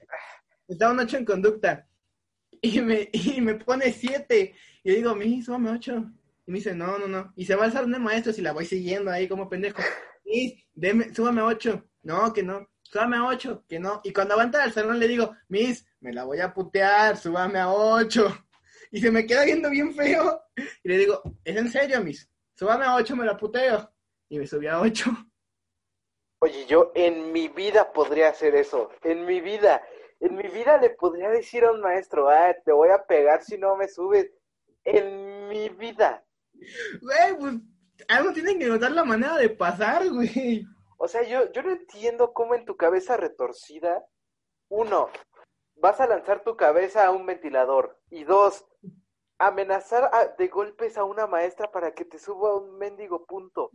[0.67, 1.87] Necesitaba un 8 en conducta.
[2.61, 4.53] Y me, y me pone 7.
[4.83, 6.11] Y digo, mi, súbame 8.
[6.47, 7.33] Y me dice, no, no, no.
[7.35, 9.81] Y se va al salón de maestros y la voy siguiendo ahí como pendejo.
[10.25, 11.83] Miss, deme, súbame 8.
[12.03, 12.67] No, que no.
[12.81, 14.01] Súbame a 8, que no.
[14.03, 17.17] Y cuando va a entrar al salón le digo, Miss, me la voy a putear,
[17.17, 18.43] súbame a 8.
[18.89, 20.41] Y se me queda viendo bien feo.
[20.55, 22.29] Y le digo, ¿es en serio, Miss?
[22.55, 23.91] Súbame a 8, me la puteo.
[24.29, 25.11] Y me subí a 8.
[26.39, 29.81] Oye, yo en mi vida podría hacer eso, en mi vida,
[30.19, 33.57] en mi vida le podría decir a un maestro, ah, te voy a pegar si
[33.57, 34.31] no me subes,
[34.83, 36.23] en mi vida.
[37.01, 37.53] Güey, pues
[38.07, 40.65] algo tienen que notar la manera de pasar, güey.
[40.97, 44.03] O sea, yo, yo no entiendo cómo en tu cabeza retorcida,
[44.69, 45.09] uno,
[45.75, 48.65] vas a lanzar tu cabeza a un ventilador, y dos,
[49.37, 53.71] amenazar a- de golpes a una maestra para que te suba a un mendigo punto.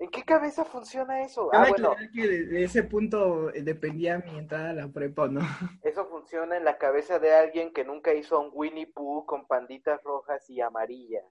[0.00, 1.50] ¿En qué cabeza funciona eso?
[1.52, 5.40] Ah, bueno, que de, de ese punto dependía mi entrada a la prepa, ¿o ¿no?
[5.84, 10.02] eso funciona en la cabeza de alguien que nunca hizo un Winnie Pooh con panditas
[10.02, 11.26] rojas y amarillas.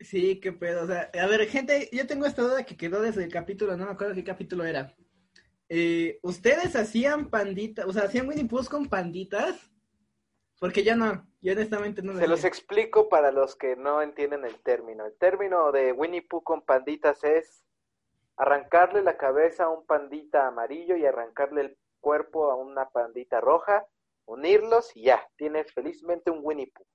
[0.00, 0.82] Sí, qué pedo.
[0.82, 3.86] O sea, a ver, gente, yo tengo esta duda que quedó desde el capítulo, no
[3.86, 4.96] me acuerdo qué capítulo era.
[5.68, 9.70] Eh, ¿Ustedes hacían panditas, o sea, hacían Winnie Pooh con panditas?
[10.58, 14.44] Porque yo no, yo honestamente no lo Se los explico para los que no entienden
[14.44, 15.06] el término.
[15.06, 17.62] El término de Winnie Pooh con panditas es
[18.42, 23.86] arrancarle la cabeza a un pandita amarillo y arrancarle el cuerpo a una pandita roja,
[24.26, 26.86] unirlos y ya, tienes felizmente un Winnie Pooh.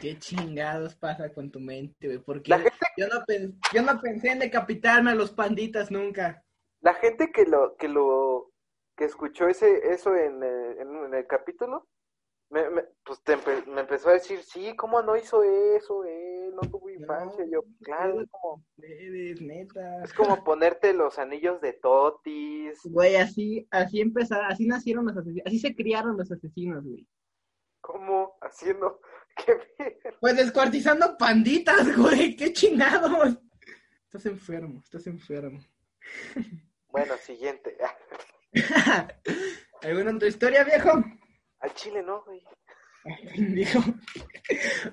[0.00, 2.18] ¿Qué chingados pasa con tu mente, güey?
[2.18, 6.42] Porque gente, yo no, pen- yo no pensé en decapitarme a los panditas nunca.
[6.82, 8.50] la gente que lo, que lo,
[8.94, 11.86] que escuchó ese, eso en, en, en el capítulo,
[12.52, 16.04] me, me- pues te empe- me empezó a decir, sí, ¿cómo no hizo eso?
[16.04, 17.44] Él no tuvo infancia.
[17.50, 20.04] Yo, claro, es como, Debes, neta.
[20.04, 22.78] es como ponerte los anillos de totis.
[22.84, 27.06] Güey, así, así empezaron, así nacieron los asesinos, así se criaron los asesinos, güey.
[27.80, 28.36] ¿Cómo?
[28.42, 29.00] Haciendo.
[29.36, 30.18] ¿Qué mierda?
[30.20, 33.38] Pues descuartizando panditas, güey, qué chingados.
[34.04, 35.58] Estás enfermo, estás enfermo.
[36.88, 37.78] Bueno, siguiente.
[39.82, 40.90] ¿Alguna otra historia, viejo?
[41.62, 42.42] Al chile no, güey.
[43.54, 43.78] Dijo.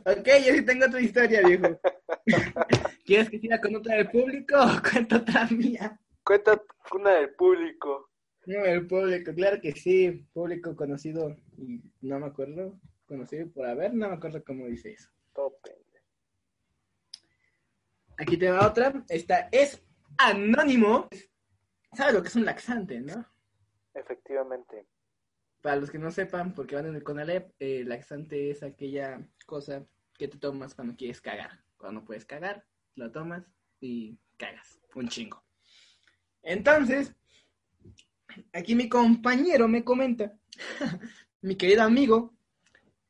[0.05, 1.79] Ok, yo sí tengo otra historia, viejo.
[3.05, 5.99] ¿Quieres que siga con otra del público o cuento otra mía?
[6.23, 6.61] Cuenta
[6.93, 8.11] una del público.
[8.45, 10.27] No, el público, claro que sí.
[10.31, 15.09] Público conocido, y no me acuerdo, conocido por haber, no me acuerdo cómo dice eso.
[15.33, 16.05] Pendejo.
[18.17, 19.03] Aquí te va otra.
[19.07, 19.83] Esta es
[20.17, 21.07] anónimo.
[21.93, 23.25] ¿Sabes lo que es un laxante, no?
[23.93, 24.85] Efectivamente.
[25.61, 29.85] Para los que no sepan, porque van en el CONALEP, eh, laxante es aquella cosa
[30.17, 31.63] que te tomas cuando quieres cagar.
[31.77, 33.45] Cuando no puedes cagar, lo tomas
[33.79, 34.79] y cagas.
[34.95, 35.43] Un chingo.
[36.41, 37.13] Entonces,
[38.53, 40.33] aquí mi compañero me comenta,
[41.41, 42.33] mi querido amigo,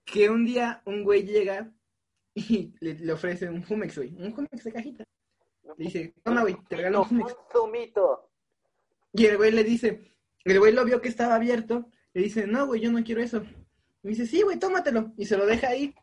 [0.06, 1.72] que un día un güey llega
[2.34, 4.16] y le, le ofrece un Jumex, güey.
[4.16, 5.04] Un Jumex de cajita.
[5.78, 7.32] Le dice, toma, güey, te regalo un Jumex.
[7.32, 8.32] Un zumito.
[9.14, 12.68] Y el güey le dice, el güey lo vio que estaba abierto, le dice, no,
[12.68, 13.44] güey, yo no quiero eso.
[14.04, 15.14] Y dice, sí, güey, tómatelo.
[15.18, 15.96] Y se lo deja ahí.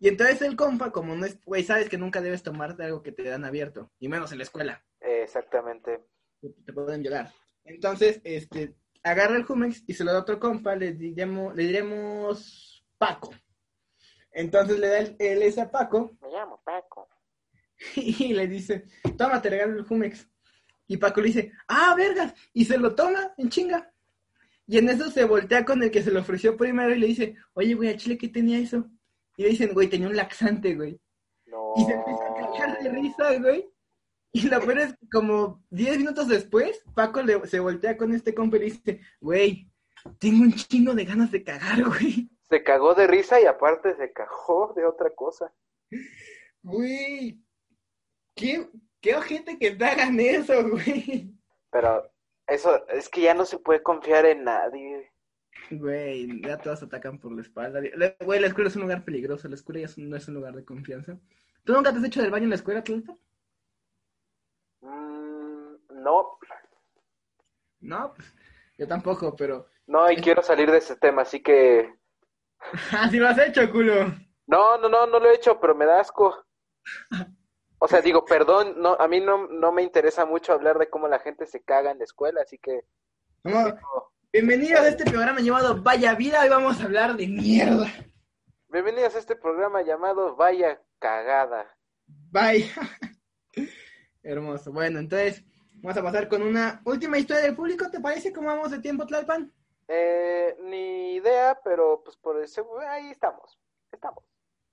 [0.00, 3.12] Y entonces el compa, como no es, güey, sabes que nunca debes tomarte algo que
[3.12, 6.00] te dan abierto, y menos en la escuela, exactamente.
[6.40, 7.32] te pueden violar.
[7.64, 11.62] Entonces, este, agarra el Jumex y se lo da a otro compa, le diremos, le
[11.64, 13.30] diremos Paco.
[14.32, 17.08] Entonces le da el, el ese a Paco Me llamo Paco.
[17.94, 18.86] y le dice,
[19.16, 20.28] toma, te regalo el Jumex.
[20.88, 23.91] Y Paco le dice, ah, vergas, y se lo toma en chinga.
[24.66, 27.36] Y en eso se voltea con el que se lo ofreció primero y le dice,
[27.54, 28.88] oye, güey, a Chile, ¿qué tenía eso?
[29.36, 31.00] Y le dicen, güey, tenía un laxante, güey.
[31.46, 31.72] No.
[31.76, 33.68] Y se empieza a cagar de risa, güey.
[34.32, 38.34] Y lo peor es que como 10 minutos después, Paco le- se voltea con este
[38.34, 39.68] compa y le dice, güey,
[40.18, 42.30] tengo un chingo de ganas de cagar, güey.
[42.48, 45.52] Se cagó de risa y aparte se cagó de otra cosa.
[46.62, 47.40] Güey,
[48.34, 48.68] qué,
[49.00, 51.32] qué ojete que te hagan eso, güey.
[51.70, 52.11] Pero
[52.46, 55.12] eso es que ya no se puede confiar en nadie.
[55.70, 57.80] Güey, ya todos atacan por la espalda.
[58.20, 59.48] Güey, la escuela es un lugar peligroso.
[59.48, 61.18] La escuela ya es- no es un lugar de confianza.
[61.64, 63.16] ¿Tú nunca te has hecho del baño en la escuela, Tlata?
[64.80, 66.38] Mm, no,
[67.80, 68.34] No, pues
[68.78, 69.66] yo tampoco, pero...
[69.86, 71.94] no, y quiero salir de ese tema, así que...
[72.92, 74.06] ¡Ah, sí lo has hecho, culo!
[74.46, 76.44] No, no, no, no lo he hecho, pero me da asco.
[77.84, 81.08] O sea, digo, perdón, no, a mí no, no me interesa mucho hablar de cómo
[81.08, 82.84] la gente se caga en la escuela, así que...
[83.42, 83.76] No,
[84.32, 86.42] bienvenidos a este programa llamado Vaya Vida.
[86.42, 87.92] Hoy vamos a hablar de mierda.
[88.68, 91.76] Bienvenidos a este programa llamado Vaya Cagada.
[92.06, 92.72] Vaya.
[94.22, 94.70] Hermoso.
[94.70, 95.42] Bueno, entonces
[95.72, 97.90] vamos a pasar con una última historia del público.
[97.90, 99.52] ¿Te parece cómo vamos de tiempo, Tlalpan?
[99.88, 103.58] Eh, ni idea, pero pues por eso ahí estamos.
[103.90, 104.22] Estamos.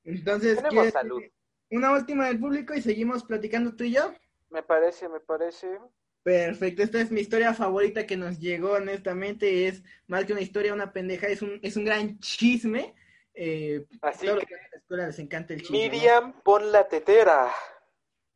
[0.03, 1.23] Entonces, Tenemos ¿quieres salud.
[1.71, 4.13] Una última del público y seguimos platicando tú y yo?
[4.49, 5.79] Me parece, me parece.
[6.23, 10.73] Perfecto, esta es mi historia favorita que nos llegó, honestamente, es más que una historia,
[10.73, 12.93] una pendeja, es un, es un gran chisme.
[13.33, 15.77] Eh, Así que, que van a la escuela les encanta el chisme.
[15.77, 15.91] ¿no?
[15.93, 17.51] Miriam, pon la tetera.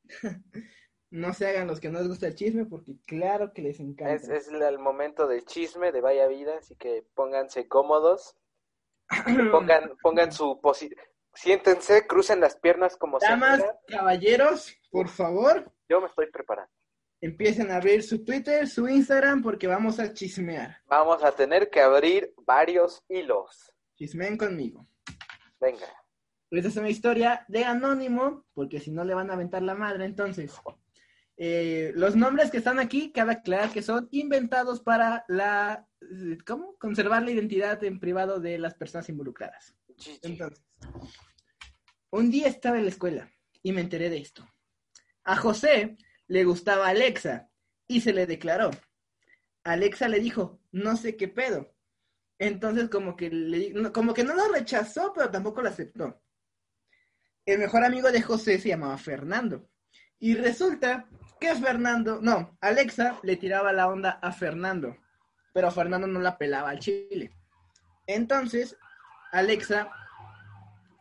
[1.14, 4.16] No se hagan los que no les gusta el chisme, porque claro que les encanta.
[4.16, 8.36] Es, es el momento del chisme de Vaya Vida, así que pónganse cómodos.
[9.52, 11.00] Pongan, pongan su posición.
[11.36, 16.72] Siéntense, crucen las piernas como se Damas, caballeros, por favor, Yo me estoy preparando.
[17.22, 20.78] empiecen a abrir su Twitter, su Instagram, porque vamos a chismear.
[20.86, 23.74] Vamos a tener que abrir varios hilos.
[23.96, 24.88] Chismeen conmigo.
[25.60, 25.88] Venga.
[26.52, 30.06] Esta es una historia de anónimo, porque si no le van a aventar la madre.
[30.06, 30.54] Entonces,
[31.38, 35.88] eh, los nombres que están aquí, cabe aclarar que son inventados para la,
[36.46, 36.78] ¿cómo?
[36.78, 39.76] Conservar la identidad en privado de las personas involucradas.
[40.22, 40.62] Entonces,
[42.12, 44.48] un día estaba en la escuela y me enteré de esto.
[45.24, 47.50] A José le gustaba Alexa
[47.88, 48.72] y se le declaró.
[49.64, 51.74] Alexa le dijo, no sé qué pedo.
[52.38, 56.22] Entonces como que, como que no lo rechazó, pero tampoco lo aceptó.
[57.46, 59.70] El mejor amigo de José se llamaba Fernando.
[60.20, 61.08] Y resulta
[61.40, 64.96] que Fernando, no, Alexa le tiraba la onda a Fernando,
[65.54, 67.32] pero Fernando no la pelaba al chile.
[68.08, 68.78] Entonces,
[69.32, 69.90] Alexa,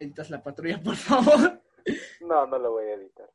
[0.03, 1.63] editas la patrulla, por favor.
[2.21, 3.31] No, no lo voy a editar.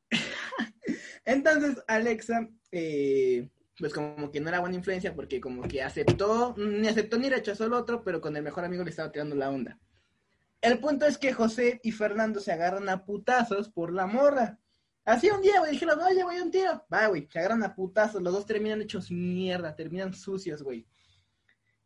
[1.26, 6.88] Entonces, Alexa, eh, pues como que no era buena influencia porque como que aceptó, ni
[6.88, 9.78] aceptó ni rechazó el otro, pero con el mejor amigo le estaba tirando la onda.
[10.62, 14.60] El punto es que José y Fernando se agarran a putazos por la morra.
[15.06, 16.84] Así un día, güey, dijeron, oye, güey, un tiro.
[16.92, 20.88] Va, güey, se agarran a putazos, los dos terminan hechos mierda, terminan sucios, güey.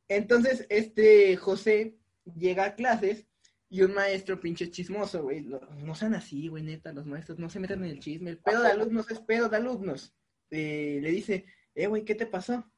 [0.08, 1.98] Entonces, este José
[2.36, 3.28] llega a clases
[3.72, 5.40] y un maestro pinche chismoso, güey.
[5.40, 8.32] No, sean así, güey, neta, los maestros no se metan en el chisme.
[8.32, 10.14] El pedo de alumnos es pedo de alumnos.
[10.50, 12.70] Eh, le dice, eh, güey, ¿qué te pasó?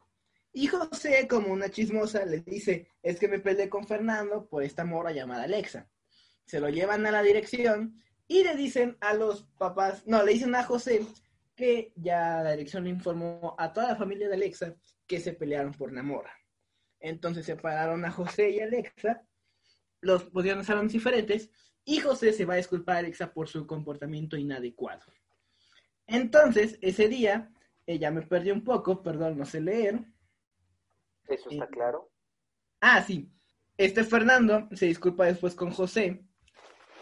[0.51, 4.85] Y José, como una chismosa, le dice, es que me peleé con Fernando por esta
[4.85, 5.89] morra llamada Alexa.
[6.45, 10.53] Se lo llevan a la dirección y le dicen a los papás, no, le dicen
[10.53, 11.07] a José
[11.55, 14.75] que ya la dirección le informó a toda la familia de Alexa
[15.07, 16.37] que se pelearon por la morra.
[16.99, 19.23] Entonces separaron a José y Alexa,
[20.03, 21.49] los en salones diferentes
[21.85, 25.03] y José se va a disculpar a Alexa por su comportamiento inadecuado.
[26.07, 27.51] Entonces, ese día,
[27.85, 30.05] ella me perdió un poco, perdón, no sé leer.
[31.27, 31.71] Eso está Sí.
[31.71, 32.11] claro.
[32.81, 33.29] Ah, sí.
[33.77, 36.25] Este Fernando se disculpa después con José.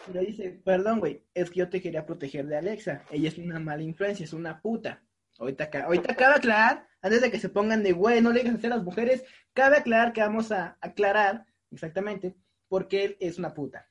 [0.08, 3.04] Y le dice, perdón, güey, es que yo te quería proteger de Alexa.
[3.12, 5.04] Ella es una mala influencia, es una puta.
[5.38, 8.68] Ahorita, ahorita cabe aclarar, antes de que se pongan de güey, no le digas a
[8.68, 12.36] las mujeres, cabe aclarar que vamos a aclarar exactamente
[12.72, 13.86] por qué él es una puta.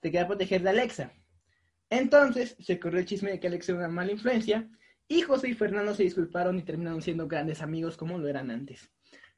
[0.00, 1.10] Te quería proteger de Alexa.
[1.88, 4.68] Entonces se corrió el chisme de que Alexa era una mala influencia
[5.08, 8.90] y José y Fernando se disculparon y terminaron siendo grandes amigos como lo eran antes.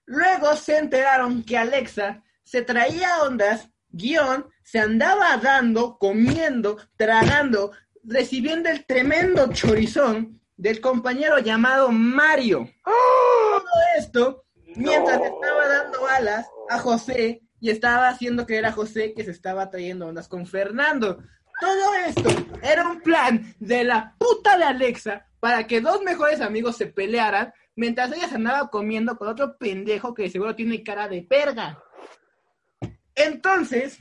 [0.04, 7.70] Luego se enteraron que Alexa se traía ondas, guion, se andaba dando, comiendo, tragando,
[8.02, 12.68] recibiendo el tremendo chorizón del compañero llamado Mario.
[12.84, 13.64] Todo
[13.96, 15.24] esto mientras No.
[15.24, 20.06] estaba dando alas a José y estaba haciendo creer a José que se estaba trayendo
[20.06, 21.18] ondas con Fernando.
[21.60, 22.30] Todo esto
[22.62, 27.52] era un plan de la puta de Alexa para que dos mejores amigos se pelearan
[27.74, 31.82] mientras ella se andaba comiendo con otro pendejo que seguro tiene cara de perga.
[33.16, 33.98] Entonces,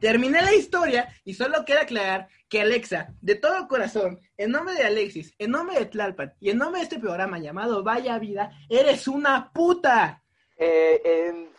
[0.00, 4.82] terminé la historia y solo queda aclarar que Alexa, de todo corazón, en nombre de
[4.82, 9.06] Alexis, en nombre de Tlalpan y en nombre de este programa llamado Vaya Vida, eres
[9.06, 10.24] una puta.
[10.62, 11.50] Eh, en-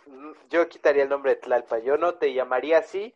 [0.49, 1.79] yo quitaría el nombre de Tlalpa.
[1.79, 3.15] Yo no te llamaría así.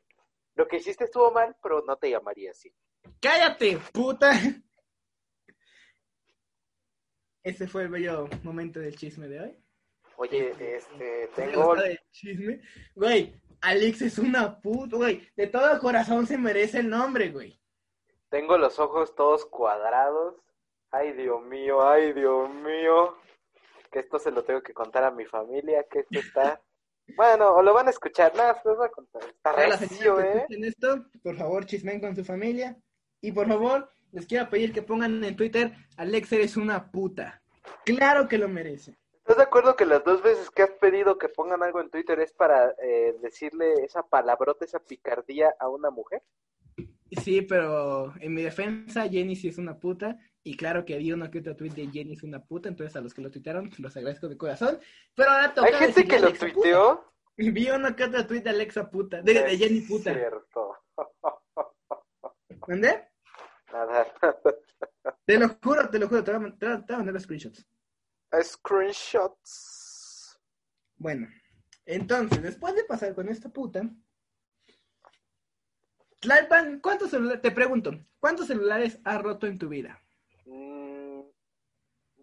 [0.56, 2.74] Lo que hiciste estuvo mal, pero no te llamaría así.
[3.22, 4.32] Cállate, puta.
[7.44, 9.58] Ese fue el bello momento del chisme de hoy.
[10.18, 11.76] Oye, este, ¿Te tengo...
[11.76, 12.62] el chisme?
[12.96, 15.30] Güey, Alex es una puta, güey.
[15.36, 17.62] De todo corazón se merece el nombre, güey.
[18.30, 20.36] Tengo los ojos todos cuadrados.
[20.90, 23.16] Ay, Dios mío, ay, Dios mío.
[23.96, 26.62] Que esto se lo tengo que contar a mi familia, que esto está...
[27.16, 29.24] Bueno, o lo van a escuchar, nada, se los voy a contar.
[29.24, 30.46] Está recio, ¿eh?
[30.50, 32.76] esto, por favor, chismen con su familia.
[33.22, 37.42] Y por favor, les quiero pedir que pongan en Twitter, Alex eres una puta.
[37.86, 38.98] Claro que lo merece.
[39.14, 42.20] ¿Estás de acuerdo que las dos veces que has pedido que pongan algo en Twitter
[42.20, 46.22] es para eh, decirle esa palabrota, esa picardía a una mujer?
[47.24, 50.18] Sí, pero en mi defensa, Jenny sí es una puta.
[50.48, 52.70] Y claro que vi uno que otro tweet de Jenny es una puta.
[52.70, 54.80] Entonces a los que lo tuitearon, los agradezco de corazón.
[55.16, 56.96] Pero ahora toca ¿Hay gente que lo Alexa tuiteó?
[57.04, 57.12] puta.
[57.52, 59.22] Vi uno que otro tweet de Alexa puta.
[59.24, 60.14] De, de Jenny puta.
[60.14, 60.76] Cierto.
[62.68, 63.10] ¿Mandé?
[63.74, 64.06] Nada.
[65.26, 66.22] Te lo juro, te lo juro.
[66.24, 67.66] Voy a- te voy a mandar los screenshots.
[68.42, 70.40] Screenshots.
[70.98, 71.28] Bueno,
[71.86, 73.82] entonces, después de pasar con esta puta,
[76.22, 80.02] Tlalpan, ¿cuántos celulares, te pregunto, ¿cuántos celulares has roto en tu vida?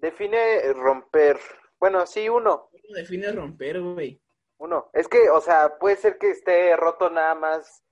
[0.03, 1.38] Define romper.
[1.78, 2.68] Bueno, sí, uno.
[2.70, 4.20] ¿Cómo defines romper, güey?
[4.59, 4.90] Uno.
[4.92, 7.84] Es que, o sea, puede ser que esté roto nada más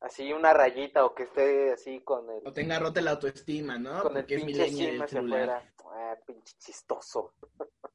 [0.00, 4.02] así una rayita o que esté así con el, O tenga rota la autoestima, ¿no?
[4.02, 5.50] con el Porque pinche el hacia celular.
[5.50, 5.72] afuera.
[6.10, 7.34] Ah, pinche chistoso.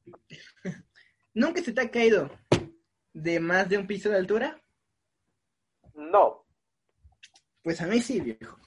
[1.34, 2.30] ¿Nunca se te ha caído
[3.12, 4.60] de más de un piso de altura?
[5.94, 6.44] No.
[7.62, 8.58] Pues a mí sí, viejo.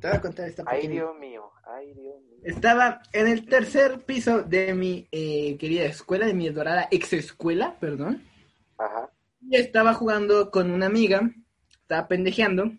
[0.00, 1.50] Te voy a contar esta Ay, pequeña Dios mío.
[1.64, 2.38] Ay, Dios mío.
[2.44, 7.76] Estaba en el tercer piso de mi eh, querida escuela, de mi dorada ex escuela,
[7.80, 8.22] perdón.
[8.78, 9.10] Ajá.
[9.40, 11.30] Y estaba jugando con una amiga,
[11.82, 12.72] estaba pendejeando,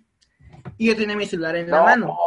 [0.78, 1.84] y yo tenía mi celular en la No.
[1.86, 2.18] mano.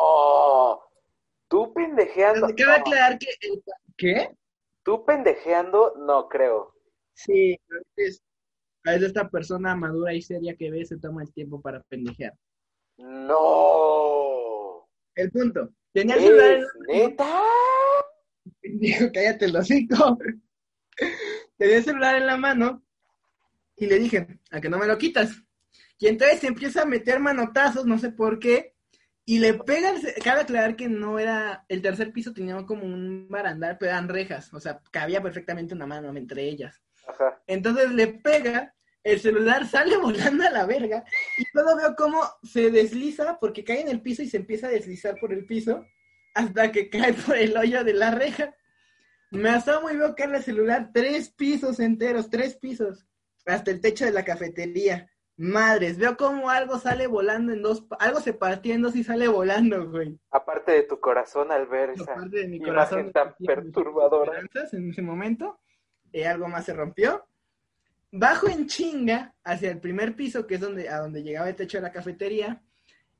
[1.49, 2.47] Tú pendejeando.
[2.49, 2.72] Cabe no.
[2.72, 3.26] aclarar que...
[3.43, 3.62] el-
[3.97, 4.30] ¿Qué?
[4.82, 6.74] Tú pendejeando, no creo.
[7.12, 8.22] Sí, a veces,
[8.84, 12.32] a veces esta persona madura y seria que ve se toma el tiempo para pendejear.
[12.97, 14.39] No.
[15.14, 17.42] El punto, tenía el celular en ¿Es neta?
[18.62, 20.18] Dijo, cállate el hocico.
[21.56, 22.84] Tenía el celular en la mano
[23.76, 25.42] y le dije, a que no me lo quitas.
[25.98, 28.74] Y entonces se empieza a meter manotazos, no sé por qué,
[29.24, 33.28] y le pega, el cabe aclarar que no era, el tercer piso tenía como un
[33.28, 36.82] barandal, pero eran rejas, o sea, cabía perfectamente una mano entre ellas.
[37.06, 37.40] Ajá.
[37.46, 41.05] Entonces le pega, el celular sale volando a la verga,
[41.38, 44.70] y luego veo cómo se desliza, porque cae en el piso y se empieza a
[44.70, 45.84] deslizar por el piso,
[46.34, 48.55] hasta que cae por el hoyo de la reja.
[49.30, 53.07] Me asomo y veo caer el celular tres pisos enteros, tres pisos,
[53.46, 55.09] hasta el techo de la cafetería.
[55.36, 59.26] Madres, veo como algo sale volando en dos, algo se partió en dos y sale
[59.26, 60.18] volando, güey.
[60.30, 64.40] Aparte de tu corazón al ver esa Aparte de mi imagen corazón tan perturbadora.
[64.72, 65.59] en ese momento,
[66.12, 67.24] eh, algo más se rompió.
[68.12, 71.78] Bajo en chinga hacia el primer piso, que es donde, a donde llegaba el techo
[71.78, 72.61] de la cafetería,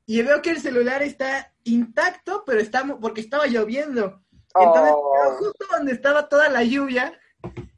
[0.05, 4.21] y veo que el celular está intacto, pero está, porque estaba lloviendo.
[4.53, 5.35] Entonces, Oh.
[5.39, 7.17] justo donde estaba toda la lluvia,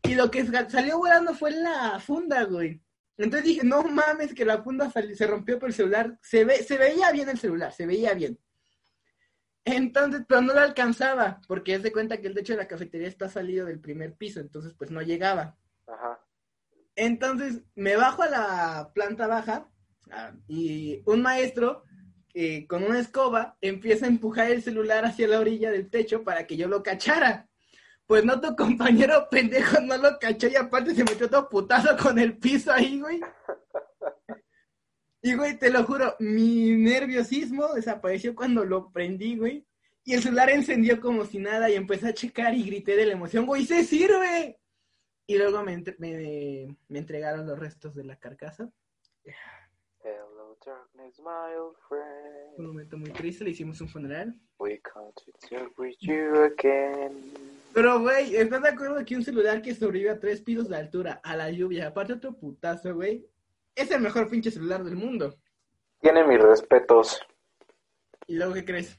[0.02, 2.82] y lo que sa- salió volando fue la funda, güey.
[3.18, 6.18] Entonces dije, no mames, que la funda se rompió por el celular.
[6.24, 8.40] Se, ve, se veía bien el celular, se veía bien.
[9.66, 13.08] Entonces, pero no lo alcanzaba, porque es de cuenta que el techo de la cafetería
[13.08, 15.56] está salido del primer piso, entonces pues no llegaba.
[15.88, 16.20] Ajá.
[16.96, 19.70] Entonces me bajo a la planta baja
[20.12, 21.84] ah, y un maestro
[22.36, 26.48] eh, con una escoba empieza a empujar el celular hacia la orilla del techo para
[26.48, 27.48] que yo lo cachara.
[28.06, 32.20] Pues no, tu compañero pendejo no lo cachó y aparte se metió todo putazo con
[32.20, 33.22] el piso ahí, güey.
[35.26, 39.66] Y, güey, te lo juro, mi nerviosismo desapareció cuando lo prendí, güey.
[40.04, 43.14] Y el celular encendió como si nada y empecé a checar y grité de la
[43.14, 44.60] emoción, güey, ¡se sirve!
[45.26, 48.70] Y luego me, entre- me, me entregaron los restos de la carcasa.
[50.04, 52.58] Hello, darkness, my old friend.
[52.60, 54.38] un momento muy triste, le hicimos un funeral.
[54.60, 57.34] We come to celebrate you again.
[57.74, 61.22] Pero, güey, ¿estás de acuerdo que un celular que sobrevive a tres pisos de altura,
[61.24, 63.26] a la lluvia, aparte otro putazo, güey,
[63.76, 65.36] es el mejor pinche celular del mundo?
[66.02, 67.22] Tiene mis respetos.
[68.28, 68.98] ¿Y luego qué crees?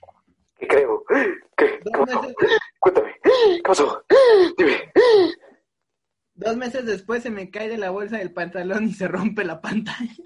[0.59, 1.05] ¿Qué creo?
[1.07, 1.35] ¿Qué?
[1.57, 2.33] ¿Qué pasó?
[2.81, 3.14] Cuéntame.
[3.22, 4.05] ¿Qué pasó?
[4.57, 4.91] Dime.
[6.35, 9.61] Dos meses después se me cae de la bolsa del pantalón y se rompe la
[9.61, 10.24] pantalla.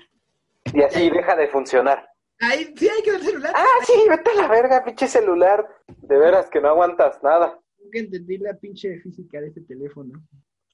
[0.72, 2.08] Y así deja de funcionar.
[2.40, 3.52] Ahí sí hay que ver el celular.
[3.56, 5.66] Ah, sí, vete a la verga, pinche celular.
[5.86, 7.58] De veras que no aguantas nada.
[7.78, 10.12] Nunca entendí la pinche física de ese teléfono.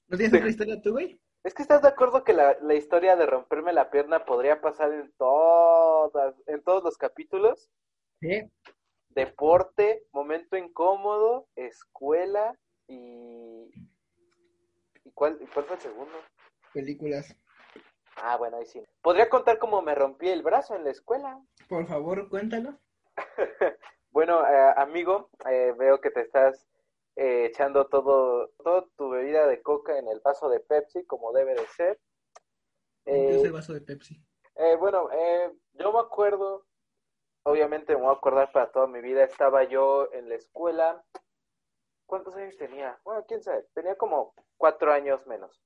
[0.07, 1.19] ¿No tienes otra historia tú, güey?
[1.43, 4.91] Es que estás de acuerdo que la, la historia de romperme la pierna podría pasar
[4.93, 7.69] en todas, en todos los capítulos.
[8.19, 8.43] Sí.
[9.09, 12.57] Deporte, momento incómodo, escuela
[12.87, 13.71] y.
[15.05, 16.17] ¿Y cuál, y cuál fue el segundo?
[16.73, 17.33] Películas.
[18.17, 18.83] Ah, bueno, ahí sí.
[19.01, 21.39] Podría contar cómo me rompí el brazo en la escuela.
[21.69, 22.77] Por favor, cuéntalo.
[24.11, 26.65] Bueno, eh, amigo, eh, veo que te estás
[27.17, 31.53] eh, echando todo, toda tu bebida de coca en el vaso de Pepsi, como debe
[31.53, 31.99] de ser.
[33.05, 34.15] Yo Eh, el vaso de Pepsi.
[34.55, 36.65] Eh, bueno, eh, yo me acuerdo,
[37.43, 41.03] obviamente me voy a acordar para toda mi vida, estaba yo en la escuela,
[42.05, 42.99] ¿Cuántos años tenía?
[43.03, 43.65] Bueno, quién sabe.
[43.73, 45.61] Tenía como cuatro años menos,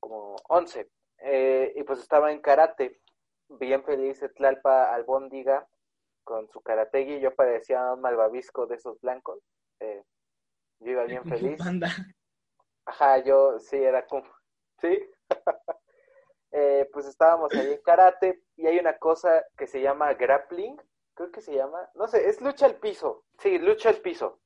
[0.00, 0.90] como once.
[1.18, 3.00] Eh, y pues estaba en karate,
[3.48, 5.68] bien feliz Tlalpa Albóndiga
[6.24, 7.20] con su karategui.
[7.20, 9.40] Yo parecía un malvavisco de esos blancos.
[9.80, 10.04] Eh,
[10.80, 11.60] yo iba bien feliz.
[12.84, 14.28] Ajá, yo sí, era como,
[14.80, 15.10] sí.
[16.54, 20.76] Eh, pues estábamos ahí en karate y hay una cosa que se llama grappling,
[21.14, 24.41] creo que se llama, no sé, es lucha al piso, sí, lucha al piso.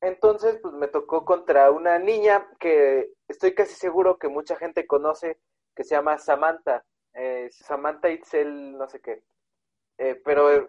[0.00, 5.38] Entonces, pues me tocó contra una niña que estoy casi seguro que mucha gente conoce,
[5.74, 6.84] que se llama Samantha,
[7.14, 9.22] eh, Samantha Itzel, no sé qué,
[9.98, 10.68] eh, pero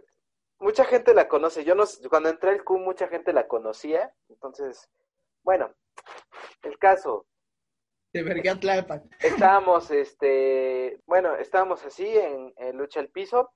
[0.59, 4.89] mucha gente la conoce, yo no, cuando entré al Q mucha gente la conocía, entonces,
[5.43, 5.73] bueno,
[6.63, 7.27] el caso,
[8.13, 8.23] de
[9.19, 13.51] Estábamos, este, bueno, estábamos así en, lucha al piso.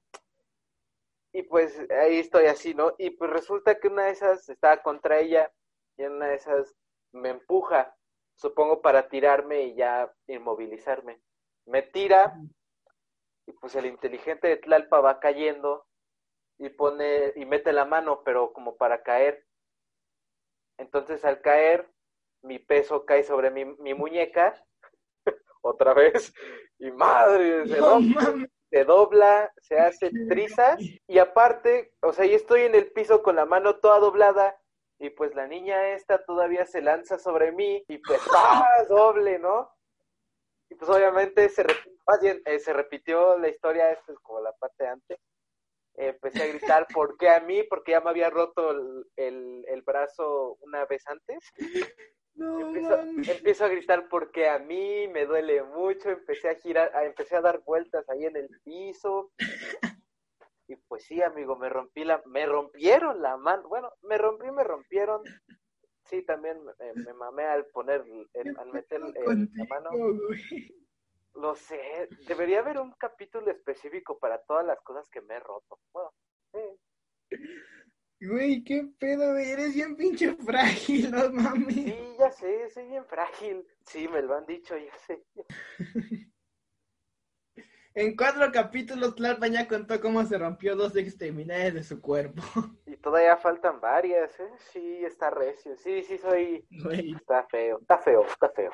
[1.33, 2.93] Y pues ahí estoy así, ¿no?
[2.97, 5.49] Y pues resulta que una de esas estaba contra ella
[6.01, 6.75] y en una de esas
[7.11, 7.95] me empuja,
[8.35, 11.21] supongo para tirarme y ya inmovilizarme.
[11.67, 12.35] Me tira
[13.45, 15.85] y pues el inteligente de Tlalpa va cayendo
[16.57, 19.45] y pone y mete la mano, pero como para caer.
[20.77, 21.87] Entonces al caer
[22.41, 24.55] mi peso cae sobre mi, mi muñeca,
[25.61, 26.33] otra vez,
[26.79, 32.61] y madre, se, dobla, se dobla, se hace trizas, y aparte, o sea, yo estoy
[32.61, 34.59] en el piso con la mano toda doblada,
[35.01, 38.85] y pues la niña esta todavía se lanza sobre mí, y pues, ¡ah!
[38.87, 39.69] doble, ¿no?
[40.69, 41.65] Y pues obviamente se,
[42.45, 45.17] eh, se repitió la historia, esto es como la parte antes,
[45.95, 47.63] empecé a gritar, ¿por qué a mí?
[47.63, 51.51] Porque ya me había roto el, el, el brazo una vez antes.
[52.35, 57.41] No, empiezo, a gritar porque a mí me duele mucho, empecé a girar, empecé a
[57.41, 59.31] dar vueltas ahí en el piso.
[60.71, 64.63] Y pues sí, amigo, me rompí la, me rompieron la mano, bueno, me rompí, me
[64.63, 65.21] rompieron.
[66.05, 68.05] Sí, también me, mamé al poner,
[68.57, 69.89] al meter la mano.
[71.33, 75.77] Lo sé, debería haber un capítulo específico para todas las cosas que me he roto.
[75.91, 76.13] Bueno,
[76.53, 77.37] sí.
[78.21, 79.51] Güey, qué pedo, güey.
[79.51, 81.75] Eres bien pinche frágil, no mames.
[81.75, 83.67] Sí, ya sé, soy bien frágil.
[83.85, 85.25] Sí, me lo han dicho, ya sé.
[87.93, 92.41] en cuatro capítulos, Tlalpa ya contó cómo se rompió dos extremidades de su cuerpo.
[92.85, 94.49] Y todavía faltan varias, ¿eh?
[94.71, 95.75] Sí, está recio.
[95.77, 96.65] Sí, sí, soy.
[96.69, 97.13] Güey.
[97.15, 98.71] Está feo, está feo, está feo.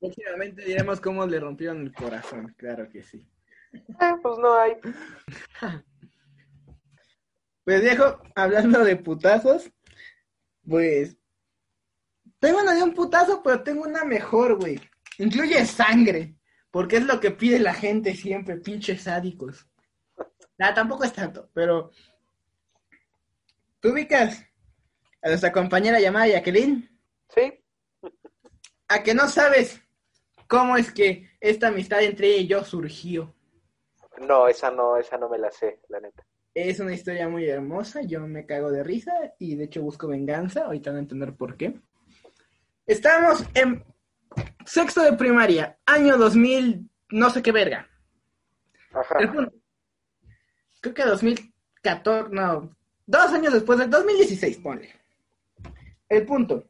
[0.00, 3.26] Próximamente diremos cómo le rompieron el corazón, claro que sí.
[3.72, 4.76] Eh, pues no hay.
[7.64, 9.70] Pues viejo, hablando de putazos,
[10.66, 11.18] pues
[12.38, 14.80] tengo una de un putazo, pero tengo una mejor, güey.
[15.18, 16.37] Incluye sangre,
[16.70, 19.66] porque es lo que pide la gente siempre, pinches sádicos.
[20.58, 21.90] Nada, tampoco es tanto, pero
[23.80, 24.44] ¿tú ubicas
[25.22, 26.88] a nuestra compañera llamada Jacqueline?
[27.28, 27.62] Sí.
[28.88, 29.80] A que no sabes
[30.46, 33.34] cómo es que esta amistad entre ella y yo surgió.
[34.20, 36.26] No, esa no, esa no me la sé, la neta.
[36.54, 40.64] Es una historia muy hermosa, yo me cago de risa y de hecho busco venganza,
[40.64, 41.80] ahorita van a entender por qué.
[42.86, 43.84] Estamos en
[44.68, 47.88] sexto de primaria, año 2000, no sé qué verga.
[48.92, 49.16] Ajá.
[50.80, 54.94] creo que 2014, no, dos años después del 2016, ponle.
[56.08, 56.68] El punto,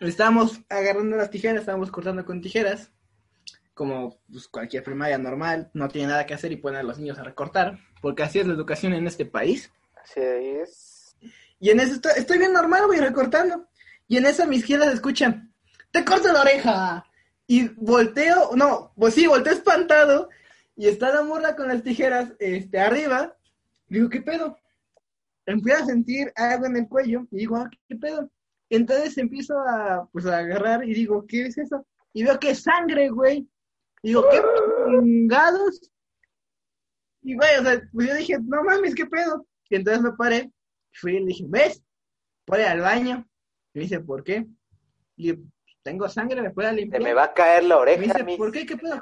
[0.00, 2.92] estamos agarrando las tijeras, estamos cortando con tijeras,
[3.74, 7.18] como pues, cualquier primaria normal, no tiene nada que hacer y ponen a los niños
[7.18, 9.72] a recortar porque así es la educación en este país.
[9.96, 11.16] Así es.
[11.58, 13.66] Y en eso estoy, bien normal, voy recortando.
[14.06, 15.48] Y en esa a mi izquierda se escucha,
[15.90, 17.06] te corto la oreja.
[17.46, 20.28] Y volteo, no, pues sí, volteo espantado.
[20.76, 23.36] Y está la morra con las tijeras este, arriba.
[23.88, 24.56] Digo, ¿qué pedo?
[25.46, 27.26] Empiezo a sentir algo en el cuello.
[27.30, 28.30] Y digo, ah, ¿qué pedo?
[28.70, 31.86] Entonces empiezo a, pues, a agarrar y digo, ¿qué es eso?
[32.12, 33.46] Y veo que es sangre, güey.
[34.02, 34.40] digo, ¿qué
[34.88, 35.90] chingados?
[37.22, 39.46] Y güey, o sea, pues yo dije, no mames, ¿qué pedo?
[39.70, 40.52] Y entonces me paré,
[40.92, 41.82] fui y le dije, ¿ves?
[42.46, 43.26] Voy al baño.
[43.72, 44.46] Y me dice, ¿por qué?
[45.16, 45.34] Y
[45.84, 47.02] tengo sangre, me puede limpiar.
[47.02, 48.00] Se me va a caer la oreja.
[48.00, 48.66] Me dice, ¿por qué?
[48.66, 49.00] ¿Qué pedo?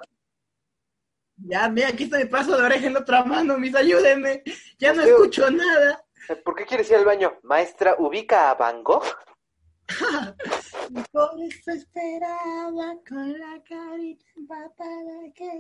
[1.37, 4.43] Ya, mira, aquí está mi paso de oreja en la otra mano, mis ayúdenme.
[4.79, 6.05] Ya no escucho nada.
[6.45, 7.39] ¿Por qué quieres ir al baño?
[7.43, 9.05] Maestra, ¿ubica a Van Gogh?
[11.13, 15.51] Por eso esperaba con la carita empapada que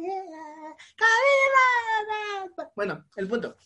[2.77, 3.57] Bueno, el punto.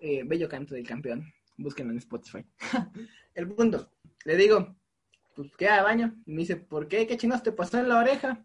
[0.00, 1.24] Eh, bello canto del campeón.
[1.56, 2.44] Búsquenlo en Spotify.
[3.34, 3.90] el punto.
[4.24, 4.76] Le digo,
[5.48, 6.14] pues queda de baño.
[6.26, 7.06] Y me dice, ¿por qué?
[7.06, 8.44] ¿Qué chinos te pasó en la oreja?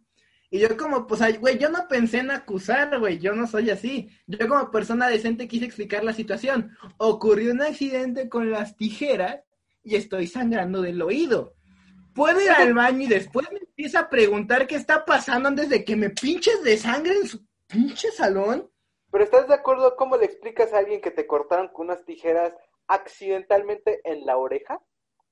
[0.49, 4.09] Y yo como, pues, güey, yo no pensé en acusar, güey, yo no soy así.
[4.27, 6.71] Yo como persona decente quise explicar la situación.
[6.97, 9.41] Ocurrió un accidente con las tijeras
[9.83, 11.53] y estoy sangrando del oído.
[12.13, 15.83] puedo ir al baño y después me empieza a preguntar qué está pasando antes de
[15.83, 18.71] que me pinches de sangre en su pinche salón.
[19.11, 22.53] Pero ¿estás de acuerdo cómo le explicas a alguien que te cortaron con unas tijeras
[22.87, 24.81] accidentalmente en la oreja?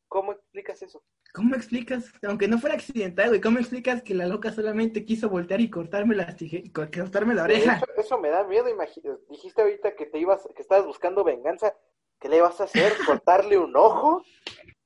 [0.07, 1.03] ¿Cómo explicas eso?
[1.33, 2.13] ¿Cómo explicas?
[2.27, 6.15] Aunque no fuera accidental, güey, ¿cómo explicas que la loca solamente quiso voltear y cortarme
[6.15, 7.77] las tijeras, cortarme la oreja?
[7.77, 9.19] Eso, eso me da miedo, imagínate.
[9.31, 11.75] Dijiste ahorita que te ibas, que estabas buscando venganza.
[12.19, 12.93] ¿Qué le vas a hacer?
[13.05, 14.23] ¿Cortarle un ojo?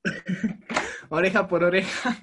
[1.10, 2.16] oreja por oreja.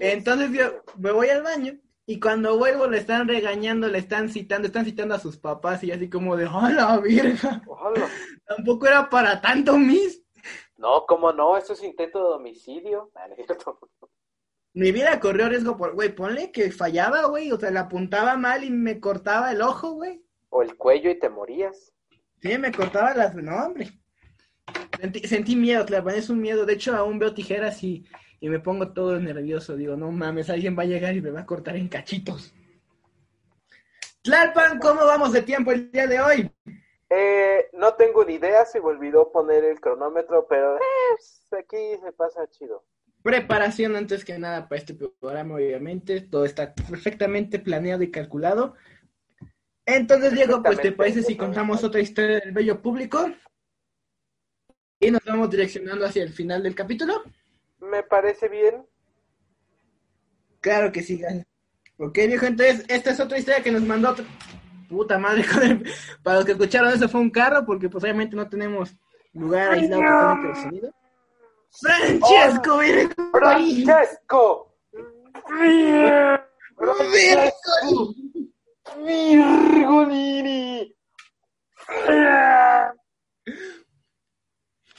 [0.00, 4.66] Entonces yo me voy al baño y cuando vuelvo le están regañando, le están citando,
[4.66, 7.62] están citando a sus papás y así como de, ¡hola, virga!
[8.46, 10.23] Tampoco era para tanto, mis.
[10.76, 11.56] No, ¿cómo no?
[11.56, 13.10] Eso es intento de homicidio.
[14.74, 18.64] Mi vida corrió riesgo por, güey, ponle que fallaba, güey, o sea, le apuntaba mal
[18.64, 20.20] y me cortaba el ojo, güey.
[20.48, 21.92] O el cuello y te morías.
[22.42, 23.92] Sí, me cortaba las, no, hombre.
[25.24, 26.66] Sentí, miedo, claro, es un miedo.
[26.66, 28.04] De hecho, aún veo tijeras y,
[28.40, 29.76] y me pongo todo nervioso.
[29.76, 32.52] Digo, no mames, alguien va a llegar y me va a cortar en cachitos.
[34.22, 36.50] Tlalpan, ¿cómo vamos de tiempo el día de hoy?
[37.16, 42.12] Eh, no tengo ni idea, se me olvidó poner el cronómetro, pero eh, aquí se
[42.12, 42.84] pasa chido.
[43.22, 46.22] Preparación antes que nada para este programa, obviamente.
[46.22, 48.74] Todo está perfectamente planeado y calculado.
[49.86, 53.30] Entonces, Diego, pues te parece si contamos otra historia del bello público
[54.98, 57.22] y nos vamos direccionando hacia el final del capítulo.
[57.78, 58.86] Me parece bien.
[60.60, 61.22] Claro que sí,
[61.98, 64.24] Ok, viejo, entonces esta es otra historia que nos mandó otro...
[64.88, 65.44] Puta madre,
[66.22, 68.94] para los que escucharon eso fue un carro, porque pues obviamente no tenemos
[69.32, 70.94] lugar aislado totalmente de sonido.
[71.80, 72.82] ¡Francesco, oh,
[73.32, 74.76] ¡Francesco!
[76.76, 78.14] ¡Francesco!
[79.04, 80.96] ¡Virgolini!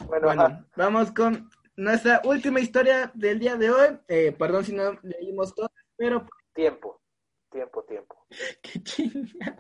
[0.08, 4.00] Bueno, vamos con nuestra última historia del día de hoy.
[4.08, 6.28] Eh, perdón si no leímos todo, pero...
[6.54, 7.02] Tiempo,
[7.50, 8.26] tiempo, tiempo.
[8.62, 9.58] Qué chingada.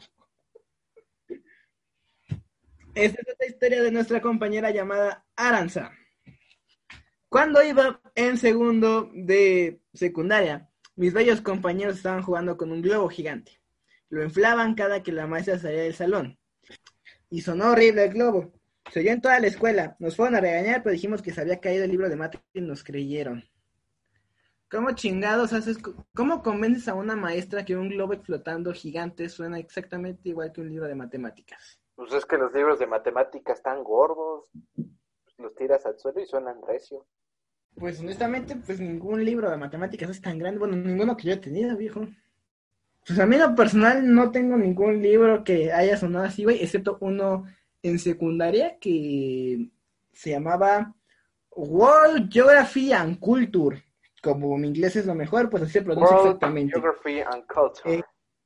[2.95, 5.91] Esta es otra historia de nuestra compañera llamada Aranza.
[7.27, 13.59] Cuando iba en segundo de secundaria, mis bellos compañeros estaban jugando con un globo gigante.
[14.07, 16.39] Lo inflaban cada que la maestra salía del salón.
[17.29, 18.53] Y sonó horrible el globo.
[18.93, 19.97] Se oyó en toda la escuela.
[19.99, 22.61] Nos fueron a regañar, pero dijimos que se había caído el libro de mate y
[22.61, 23.43] nos creyeron.
[24.71, 25.79] ¿Cómo chingados haces?
[26.13, 30.69] ¿Cómo convences a una maestra que un globo explotando gigante suena exactamente igual que un
[30.69, 31.81] libro de matemáticas?
[31.95, 34.45] Pues es que los libros de matemáticas están gordos.
[35.37, 37.05] Los tiras al suelo y suenan recio.
[37.75, 40.59] Pues honestamente, pues ningún libro de matemáticas es tan grande.
[40.59, 42.07] Bueno, ninguno que yo he tenido, viejo.
[43.05, 46.63] Pues a mí en lo personal no tengo ningún libro que haya sonado así, güey,
[46.63, 47.45] excepto uno
[47.83, 49.69] en secundaria que
[50.11, 50.95] se llamaba
[51.51, 53.83] World Geography and Culture.
[54.23, 56.73] Como mi inglés es lo mejor, pues así se pronuncia exactamente.
[56.73, 57.95] Geography and Culture.
[57.95, 58.03] Eh,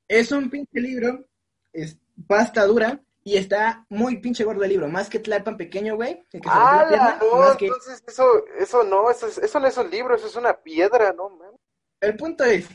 [0.07, 1.25] es un pinche libro,
[1.71, 1.97] es
[2.27, 6.23] pasta dura, y está muy pinche gordo el libro, más que Tlalpan pequeño, güey.
[6.45, 10.53] Ah, no, entonces eso, eso no, eso, eso no es un libro, eso es una
[10.53, 11.51] piedra, ¿no, man?
[11.99, 12.67] El punto es,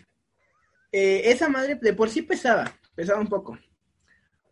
[0.92, 3.58] eh, esa madre de por sí pesaba, pesaba un poco.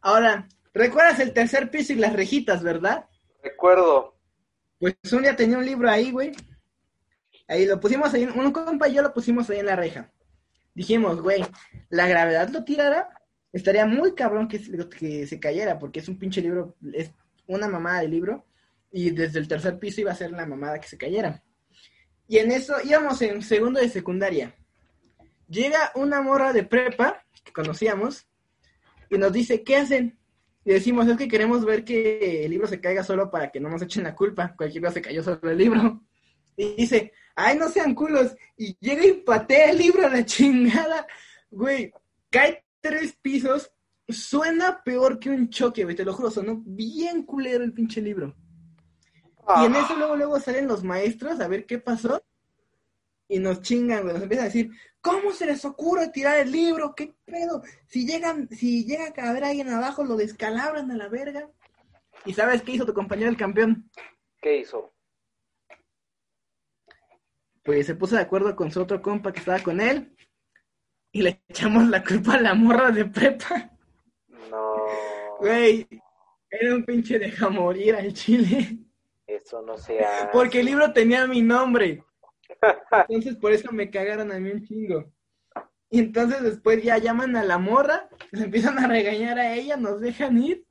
[0.00, 3.06] Ahora, ¿recuerdas el tercer piso y las rejitas, verdad?
[3.42, 4.16] Recuerdo.
[4.78, 6.32] Pues un día tenía un libro ahí, güey.
[7.46, 10.10] Ahí lo pusimos ahí, un compa y yo lo pusimos ahí en la reja.
[10.74, 11.44] Dijimos, güey,
[11.90, 13.10] la gravedad lo tirará,
[13.52, 14.58] estaría muy cabrón que,
[15.26, 17.12] se cayera, porque es un pinche libro, es
[17.46, 18.46] una mamada de libro,
[18.90, 21.42] y desde el tercer piso iba a ser la mamada que se cayera.
[22.28, 24.54] Y en eso íbamos en segundo de secundaria.
[25.48, 28.26] Llega una morra de prepa que conocíamos
[29.10, 30.18] y nos dice, ¿qué hacen?
[30.64, 33.68] Y decimos, es que queremos ver que el libro se caiga solo para que no
[33.68, 34.54] nos echen la culpa.
[34.56, 36.00] Cualquiera se cayó sobre el libro.
[36.56, 38.36] Y dice, ay, no sean culos.
[38.56, 41.06] Y llega y patea el libro a la chingada.
[41.50, 41.92] Güey,
[42.30, 43.72] cae tres pisos.
[44.06, 46.30] Suena peor que un choque, güey, te lo juro.
[46.30, 48.36] Sonó bien culero el pinche libro.
[49.56, 52.22] Y en eso luego, luego salen los maestros a ver qué pasó.
[53.28, 54.12] Y nos chingan, güey.
[54.12, 54.70] Nos empiezan a decir,
[55.02, 56.94] ¿Cómo se les ocurre tirar el libro?
[56.94, 57.62] ¿Qué pedo?
[57.88, 61.50] Si llegan, si llega a caber alguien abajo, lo descalabran a la verga.
[62.24, 63.90] ¿Y sabes qué hizo tu compañero el campeón?
[64.40, 64.94] ¿Qué hizo?
[67.64, 70.16] Pues se puso de acuerdo con su otro compa que estaba con él
[71.12, 73.70] y le echamos la culpa a la morra de prepa.
[74.50, 74.76] No.
[75.38, 75.86] Güey,
[76.50, 78.78] era un pinche deja morir al chile.
[79.26, 80.30] Eso no sea.
[80.32, 82.02] Porque el libro tenía mi nombre.
[83.08, 85.12] Entonces por eso me cagaron a mí un chingo.
[85.90, 90.00] Y entonces después ya llaman a la morra, se empiezan a regañar a ella, nos
[90.00, 90.64] dejan ir.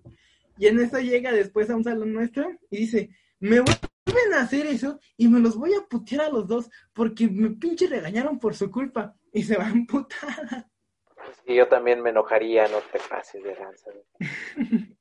[0.57, 4.65] Y en eso llega después a un salón nuestro y dice, me vuelven a hacer
[4.65, 8.55] eso y me los voy a putear a los dos porque me pinche regañaron por
[8.55, 10.69] su culpa y se van putada.
[11.15, 13.91] Pues yo también me enojaría, no te pases de lanza.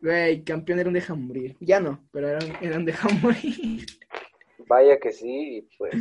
[0.00, 1.56] Güey, campeón era un deja morir.
[1.60, 3.84] Ya no, pero era un, era un deja morir.
[4.66, 5.94] Vaya que sí, pues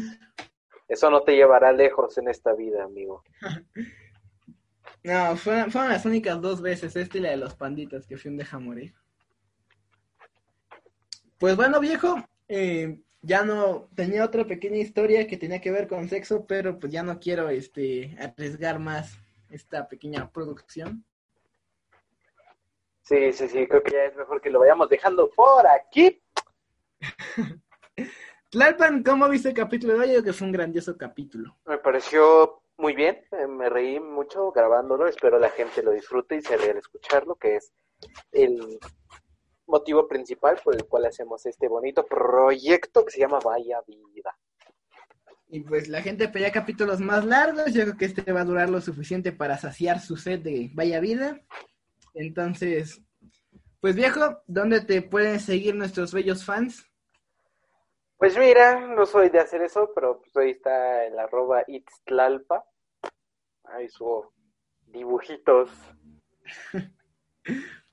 [0.88, 3.24] eso no te llevará lejos en esta vida, amigo.
[5.04, 8.32] No, fueron, fueron las únicas dos veces, esta y la de los panditas, que fui
[8.32, 8.94] un deja morir.
[11.38, 12.16] Pues bueno, viejo,
[12.48, 16.92] eh, ya no tenía otra pequeña historia que tenía que ver con sexo, pero pues
[16.92, 19.18] ya no quiero este arriesgar más
[19.50, 21.04] esta pequeña producción.
[23.02, 26.22] Sí, sí, sí, creo que ya es mejor que lo vayamos dejando por aquí.
[28.52, 30.24] Tlalpan, ¿cómo viste el capítulo de hoy?
[30.24, 31.56] Que fue un grandioso capítulo.
[31.66, 36.42] Me pareció muy bien, eh, me reí mucho grabándolo, espero la gente lo disfrute y
[36.42, 37.72] se vea al escucharlo, que es
[38.32, 38.80] el
[39.68, 44.38] motivo principal por el cual hacemos este bonito proyecto que se llama Vaya Vida.
[45.48, 48.70] Y pues la gente pedía capítulos más largos, yo creo que este va a durar
[48.70, 51.40] lo suficiente para saciar su sed de Vaya Vida.
[52.14, 53.02] Entonces,
[53.80, 56.90] pues viejo, ¿dónde te pueden seguir nuestros bellos fans?
[58.18, 62.66] Pues mira, no soy de hacer eso, pero pues ahí está el arroba itztlalpa.
[63.66, 64.34] Ahí subo
[64.88, 65.70] dibujitos.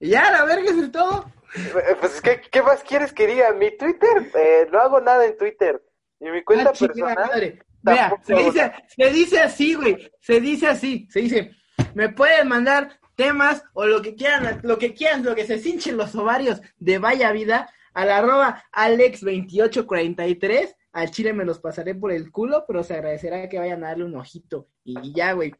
[0.00, 1.26] Y ya, la verga, es todo.
[1.56, 3.52] Eh, Pues, ¿qué, qué más quieres que diga?
[3.52, 5.80] Mi Twitter, eh, no hago nada en Twitter.
[6.18, 7.64] Y mi cuenta Ah, personal.
[7.82, 10.10] Vea, se dice, se dice así, güey.
[10.20, 11.06] Se dice así.
[11.10, 11.50] Se dice,
[11.94, 15.96] me pueden mandar temas o lo que quieran, lo que quieran, lo que se cinchen
[15.96, 20.76] los ovarios de Vaya Vida al arroba Alex2843.
[20.92, 24.04] Al chile me los pasaré por el culo, pero se agradecerá que vayan a darle
[24.04, 24.68] un ojito.
[24.84, 25.54] Y ya, güey.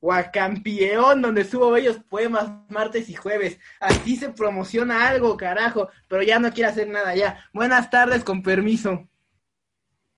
[0.00, 3.58] Guacampeón, donde subo bellos poemas martes y jueves.
[3.80, 5.88] Así se promociona algo, carajo.
[6.08, 7.44] Pero ya no quiero hacer nada ya.
[7.52, 9.08] Buenas tardes, con permiso.